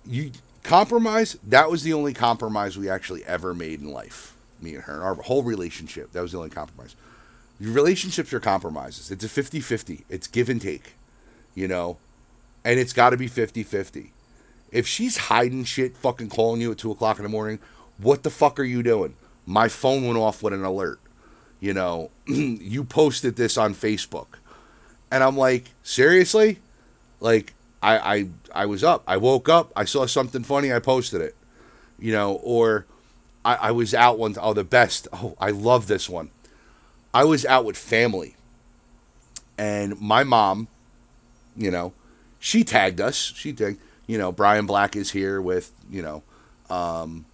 [0.05, 0.31] you
[0.63, 1.37] compromise.
[1.47, 4.35] That was the only compromise we actually ever made in life.
[4.61, 6.11] Me and her, and our whole relationship.
[6.11, 6.95] That was the only compromise.
[7.59, 9.09] Your Relationships are compromises.
[9.09, 10.05] It's a 50 50.
[10.09, 10.93] It's give and take,
[11.55, 11.97] you know?
[12.63, 14.11] And it's got to be 50 50.
[14.71, 17.59] If she's hiding shit, fucking calling you at 2 o'clock in the morning,
[17.97, 19.15] what the fuck are you doing?
[19.45, 20.99] My phone went off with an alert.
[21.59, 24.27] You know, you posted this on Facebook.
[25.11, 26.59] And I'm like, seriously?
[27.19, 28.27] Like, I, I
[28.63, 29.03] I was up.
[29.07, 29.71] I woke up.
[29.75, 30.73] I saw something funny.
[30.73, 31.35] I posted it.
[31.99, 32.85] You know, or
[33.45, 34.35] I, I was out one.
[34.39, 35.07] Oh, the best.
[35.13, 36.29] Oh, I love this one.
[37.13, 38.35] I was out with family,
[39.57, 40.67] and my mom,
[41.55, 41.93] you know,
[42.39, 43.33] she tagged us.
[43.35, 43.79] She tagged.
[44.05, 46.23] You know, Brian Black is here with you know,
[46.69, 47.25] um,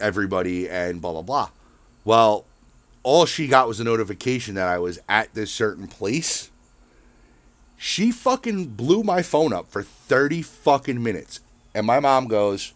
[0.00, 1.50] everybody and blah blah blah.
[2.04, 2.46] Well,
[3.02, 6.50] all she got was a notification that I was at this certain place
[7.80, 11.38] she fucking blew my phone up for 30 fucking minutes.
[11.72, 12.74] And my mom goes,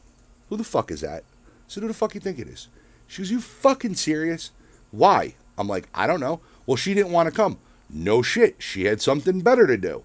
[0.49, 1.25] Who the fuck is that?
[1.66, 2.68] So Who the fuck you think it is?
[3.09, 4.53] She goes, You fucking serious?
[4.93, 5.35] Why?
[5.59, 6.41] I'm like, I don't know.
[6.64, 7.59] Well, she didn't want to come.
[7.91, 8.57] No shit.
[8.61, 10.05] She had something better to do.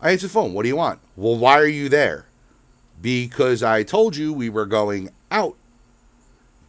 [0.00, 0.52] I answered the phone.
[0.52, 0.98] What do you want?
[1.16, 2.26] Well, why are you there?
[3.00, 5.56] Because I told you we were going out.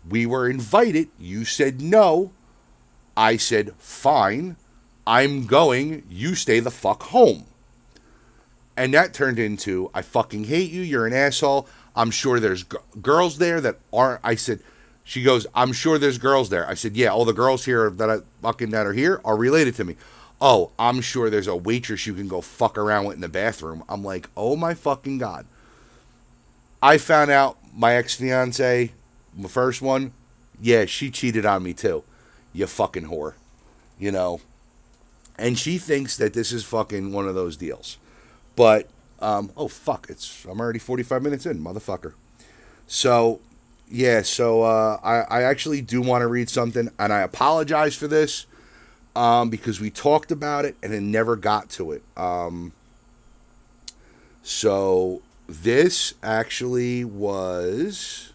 [0.08, 1.10] We were invited.
[1.18, 2.32] You said no.
[3.18, 4.58] I said, fine.
[5.08, 6.04] I'm going.
[6.10, 7.46] You stay the fuck home.
[8.78, 10.82] And that turned into, I fucking hate you.
[10.82, 11.68] You're an asshole.
[11.96, 14.20] I'm sure there's g- girls there that aren't.
[14.24, 14.60] I said,
[15.04, 16.68] she goes, I'm sure there's girls there.
[16.68, 19.76] I said, yeah, all the girls here that I fucking that are here are related
[19.76, 19.96] to me.
[20.42, 23.84] Oh, I'm sure there's a waitress you can go fuck around with in the bathroom.
[23.88, 25.46] I'm like, oh my fucking god.
[26.82, 28.92] I found out my ex fiance,
[29.36, 30.12] my first one,
[30.60, 32.04] yeah, she cheated on me too.
[32.56, 33.34] You fucking whore.
[34.00, 34.42] You know?
[35.38, 37.98] And she thinks that this is fucking one of those deals.
[38.56, 38.90] But
[39.20, 42.14] um, oh fuck, it's I'm already 45 minutes in, motherfucker.
[42.88, 43.42] So
[43.90, 48.08] yeah, so uh, I I actually do want to read something, and I apologize for
[48.08, 48.46] this
[49.16, 52.04] um, because we talked about it and it never got to it.
[52.18, 52.74] Um,
[54.44, 58.34] so this actually was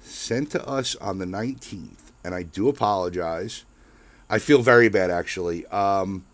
[0.00, 3.64] sent to us on the 19th, and I do apologize.
[4.28, 5.64] I feel very bad actually.
[5.68, 6.26] Um,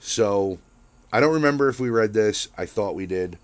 [0.00, 0.58] so
[1.12, 2.48] I don't remember if we read this.
[2.58, 3.38] I thought we did,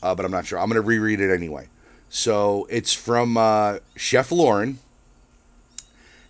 [0.00, 0.60] uh, but I'm not sure.
[0.60, 1.68] I'm to reread it anyway.
[2.08, 4.78] So it's from uh, Chef Lauren,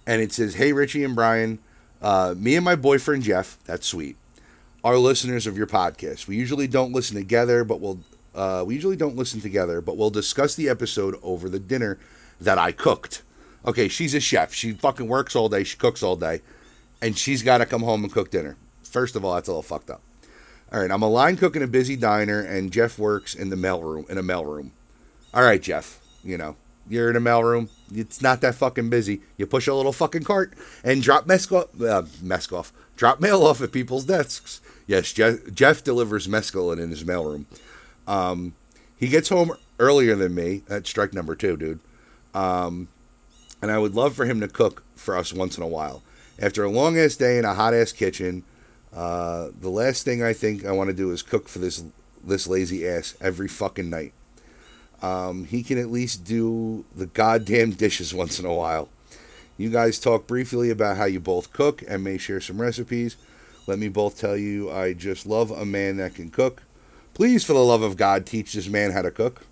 [0.06, 1.58] and it says, "Hey Richie and Brian,
[2.00, 4.16] uh, me and my boyfriend Jeff, that's sweet,
[4.82, 6.26] are listeners of your podcast.
[6.28, 8.00] We usually don't listen together, but we'll
[8.34, 11.98] uh, we usually don't listen together, but we'll discuss the episode over the dinner
[12.40, 13.20] that I cooked.
[13.66, 14.54] Okay, she's a chef.
[14.54, 15.64] She fucking works all day.
[15.64, 16.40] She cooks all day,
[17.02, 18.56] and she's got to come home and cook dinner.
[18.82, 20.00] First of all, that's a little fucked up.
[20.72, 23.56] All right, I'm a line cook in a busy diner, and Jeff works in the
[23.56, 24.72] mail room in a mail room.
[25.34, 26.56] All right, Jeff, you know
[26.90, 27.68] you're in a mailroom.
[27.94, 29.22] It's not that fucking busy.
[29.36, 30.52] You push a little fucking cart
[30.84, 34.60] and drop mescal, uh, mescal, drop mail off at people's desks.
[34.86, 37.46] Yes, Jeff, Jeff delivers mescaline in his mailroom.
[38.08, 38.54] Um,
[38.96, 40.62] he gets home earlier than me.
[40.66, 41.80] That's strike number two, dude.
[42.34, 42.88] Um,
[43.62, 46.02] and I would love for him to cook for us once in a while.
[46.38, 48.44] After a long ass day in a hot ass kitchen,
[48.94, 51.84] uh, the last thing I think I want to do is cook for this
[52.22, 54.12] this lazy ass every fucking night.
[55.02, 58.88] Um, he can at least do the goddamn dishes once in a while.
[59.56, 63.16] You guys talk briefly about how you both cook and may share some recipes.
[63.66, 66.62] Let me both tell you, I just love a man that can cook.
[67.12, 69.42] Please, for the love of God, teach this man how to cook.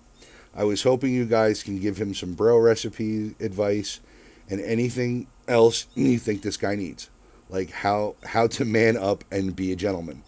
[0.55, 3.99] I was hoping you guys can give him some bro recipe advice
[4.49, 7.09] and anything else you think this guy needs,
[7.49, 10.23] like how how to man up and be a gentleman.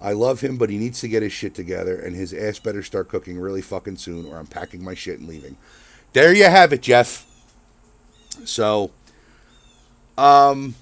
[0.00, 2.82] I love him, but he needs to get his shit together, and his ass better
[2.82, 5.56] start cooking really fucking soon, or I'm packing my shit and leaving.
[6.12, 7.26] There you have it, Jeff.
[8.44, 8.92] So,
[10.16, 10.76] um,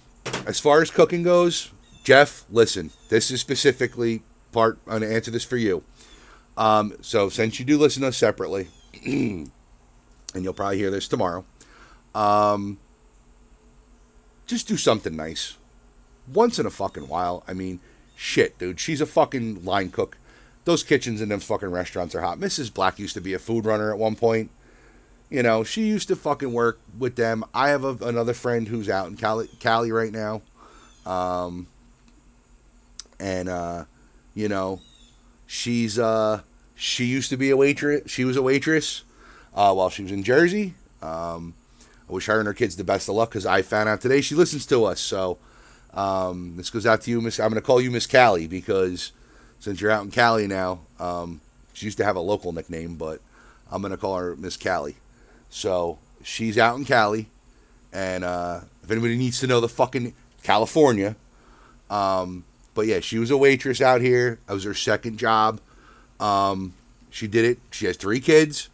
[0.46, 1.70] as far as cooking goes,
[2.04, 4.22] Jeff, listen, this is specifically
[4.52, 4.78] part.
[4.86, 5.82] I'm gonna answer this for you.
[6.56, 8.68] Um, so since you do listen to us separately,
[9.04, 9.50] and
[10.34, 11.44] you'll probably hear this tomorrow,
[12.14, 12.78] um,
[14.46, 15.56] just do something nice
[16.32, 17.44] once in a fucking while.
[17.46, 17.80] I mean
[18.16, 18.80] Shit, dude.
[18.80, 20.16] She's a fucking line cook.
[20.64, 22.40] Those kitchens in them fucking restaurants are hot.
[22.40, 22.72] Mrs.
[22.72, 24.50] Black used to be a food runner at one point.
[25.28, 27.44] You know, she used to fucking work with them.
[27.52, 30.40] I have a, another friend who's out in Cali, Cali right now.
[31.04, 31.66] Um,
[33.20, 33.84] and, uh,
[34.34, 34.80] you know,
[35.46, 36.42] she's, uh,
[36.74, 38.10] she used to be a waitress.
[38.10, 39.02] She was a waitress,
[39.54, 40.74] uh, while she was in Jersey.
[41.02, 41.54] Um,
[42.08, 44.20] I wish her and her kids the best of luck because I found out today
[44.20, 45.00] she listens to us.
[45.00, 45.38] So,
[45.94, 47.40] um, this goes out to you, Miss.
[47.40, 49.12] I'm going to call you Miss Callie because
[49.58, 51.40] since you're out in Cali now, um,
[51.72, 53.20] she used to have a local nickname, but
[53.70, 54.96] I'm going to call her Miss Callie.
[55.48, 57.28] So she's out in Cali,
[57.92, 61.16] and uh, if anybody needs to know the fucking California,
[61.88, 62.44] um,
[62.76, 64.38] but yeah, she was a waitress out here.
[64.46, 65.60] That was her second job.
[66.20, 66.74] Um,
[67.10, 67.58] she did it.
[67.72, 68.68] She has three kids.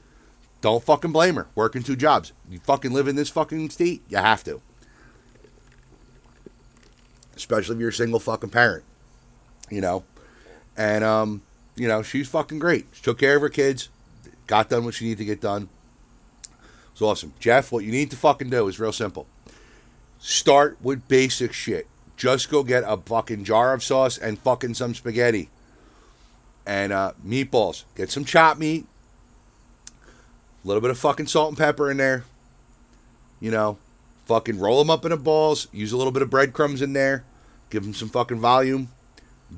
[0.60, 1.46] Don't fucking blame her.
[1.54, 2.32] Working two jobs.
[2.50, 4.02] You fucking live in this fucking state.
[4.10, 4.60] You have to
[7.42, 8.84] especially if you're a single fucking parent,
[9.70, 10.04] you know.
[10.76, 11.42] And um,
[11.76, 12.86] you know, she's fucking great.
[12.92, 13.88] She took care of her kids,
[14.46, 15.68] got done what she needed to get done.
[16.92, 17.32] It's awesome.
[17.40, 19.26] Jeff, what you need to fucking do is real simple.
[20.18, 21.86] Start with basic shit.
[22.16, 25.48] Just go get a fucking jar of sauce and fucking some spaghetti.
[26.66, 27.84] And uh, meatballs.
[27.96, 28.86] Get some chopped meat.
[30.64, 32.24] A little bit of fucking salt and pepper in there.
[33.40, 33.78] You know,
[34.26, 35.66] fucking roll them up into balls.
[35.72, 37.24] Use a little bit of breadcrumbs in there.
[37.70, 38.88] Give them some fucking volume.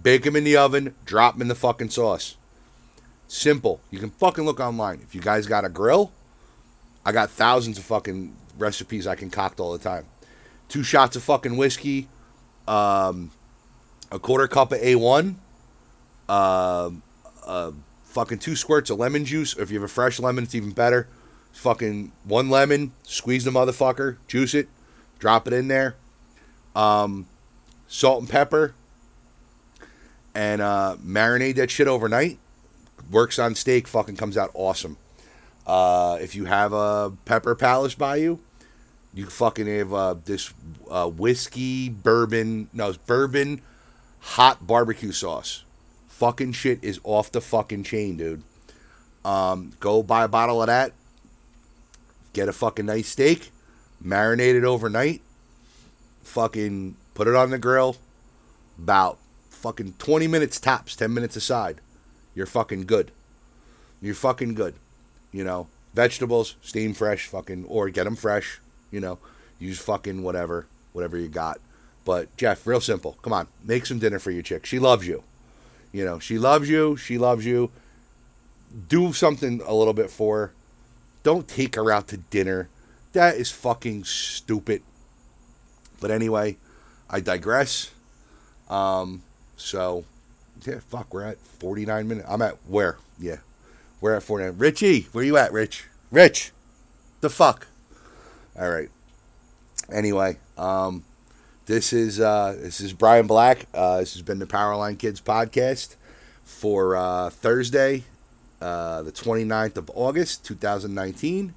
[0.03, 0.95] Bake them in the oven.
[1.05, 2.37] Drop them in the fucking sauce.
[3.29, 3.81] Simple.
[3.91, 5.01] You can fucking look online.
[5.03, 6.13] If you guys got a grill,
[7.05, 10.07] I got thousands of fucking recipes I concoct all the time.
[10.69, 12.09] Two shots of fucking whiskey,
[12.67, 13.31] um,
[14.11, 15.35] a quarter cup of A1,
[16.29, 16.91] uh,
[17.47, 17.73] uh,
[18.05, 19.57] fucking two squirts of lemon juice.
[19.57, 21.09] If you have a fresh lemon, it's even better.
[21.53, 24.69] Fucking one lemon, squeeze the motherfucker, juice it,
[25.19, 25.95] drop it in there.
[26.75, 27.27] Um,
[27.87, 28.75] salt and pepper,
[30.35, 32.39] and uh, marinate that shit overnight.
[33.11, 34.97] Works on steak, fucking comes out awesome.
[35.67, 38.41] Uh, if you have a pepper palace by you,
[39.15, 40.53] you fucking have uh, this
[40.91, 43.63] uh, whiskey bourbon, no, bourbon
[44.21, 45.65] hot barbecue sauce.
[46.09, 48.43] Fucking shit is off the fucking chain, dude.
[49.25, 50.93] Um, go buy a bottle of that.
[52.33, 53.53] Get a fucking nice steak,
[54.05, 55.23] marinate it overnight.
[56.23, 57.97] Fucking put it on the grill,
[58.79, 59.19] about
[59.51, 61.81] fucking 20 minutes tops, 10 minutes aside.
[62.35, 63.13] You're fucking good.
[64.01, 64.75] You're fucking good.
[65.31, 68.61] You know, vegetables, steam fresh, fucking, or get them fresh,
[68.91, 69.19] you know,
[69.59, 71.59] use fucking whatever, whatever you got.
[72.05, 73.17] But Jeff, real simple.
[73.23, 74.67] Come on, make some dinner for your chick.
[74.67, 75.23] She loves you.
[75.93, 76.97] You know, she loves you.
[76.97, 77.71] She loves you.
[78.89, 80.53] Do something a little bit for her.
[81.23, 82.69] Don't take her out to dinner.
[83.13, 84.83] That is fucking stupid.
[86.01, 86.57] But anyway,
[87.09, 87.93] I digress.
[88.69, 89.23] Um,
[89.57, 90.05] so,
[90.67, 92.27] yeah, fuck, we're at 49 minutes.
[92.29, 92.99] I'm at where?
[93.19, 93.39] Yeah,
[94.01, 94.59] we're at 49.
[94.59, 95.87] Richie, where you at, Rich?
[96.11, 96.51] Rich,
[97.21, 97.69] the fuck?
[98.59, 98.89] All right.
[99.93, 101.05] Anyway, um,
[101.67, 103.67] this is uh, this is Brian Black.
[103.75, 105.97] Uh, this has been the Powerline Kids podcast
[106.45, 108.05] for uh, Thursday,
[108.61, 111.55] uh, the 29th of August, 2019.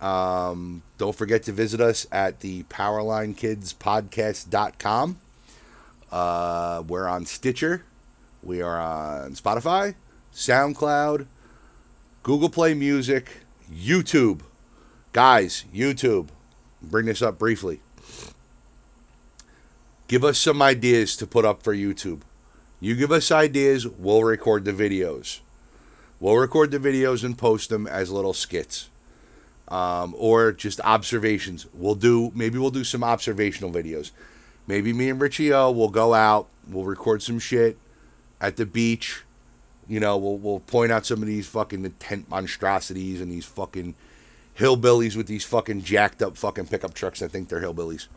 [0.00, 5.18] Um, don't forget to visit us at the powerlinekidspodcast.com.
[6.12, 7.84] Uh, we're on Stitcher.
[8.42, 9.94] We are on Spotify,
[10.34, 11.26] SoundCloud,
[12.22, 13.38] Google Play Music,
[13.72, 14.42] YouTube.
[15.12, 16.28] Guys, YouTube,
[16.82, 17.80] bring this up briefly.
[20.06, 22.20] Give us some ideas to put up for YouTube.
[22.78, 25.40] You give us ideas, we'll record the videos.
[26.20, 28.88] We'll record the videos and post them as little skits.
[29.68, 31.66] Um, or just observations.
[31.74, 34.12] We'll do maybe we'll do some observational videos.
[34.66, 37.76] Maybe me and Richie O will go out, we'll record some shit
[38.40, 39.22] at the beach.
[39.86, 43.94] You know, we'll we'll point out some of these fucking tent monstrosities and these fucking
[44.58, 47.22] hillbillies with these fucking jacked up fucking pickup trucks.
[47.22, 48.08] I think they're hillbillies.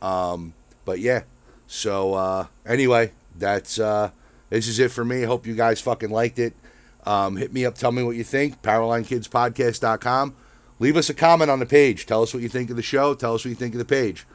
[0.00, 1.22] Um, but yeah.
[1.66, 4.10] So uh, anyway, that's uh,
[4.48, 5.22] this is it for me.
[5.22, 6.54] Hope you guys fucking liked it.
[7.04, 7.76] Um, hit me up.
[7.76, 8.62] Tell me what you think.
[8.62, 10.34] PowerlineKidsPodcast.com.
[10.78, 12.06] Leave us a comment on the page.
[12.06, 13.14] Tell us what you think of the show.
[13.14, 14.26] Tell us what you think of the page.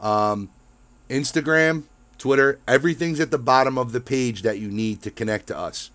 [0.00, 0.50] Um,
[1.08, 1.84] Instagram,
[2.18, 5.90] Twitter, everything's at the bottom of the page that you need to connect to us.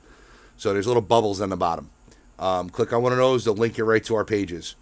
[0.57, 1.89] So there's little bubbles on the bottom.
[2.37, 4.75] Um, click on one of those, they'll link you right to our pages.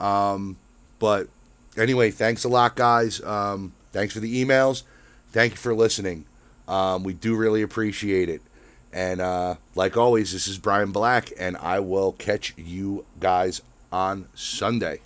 [0.00, 0.56] Um,
[0.98, 1.28] but
[1.76, 3.22] anyway, thanks a lot, guys.
[3.22, 4.82] Um, thanks for the emails.
[5.30, 6.26] Thank you for listening.
[6.68, 8.42] Um, we do really appreciate it.
[8.92, 13.60] And uh, like always, this is Brian Black, and I will catch you guys
[13.92, 15.00] on Sunday.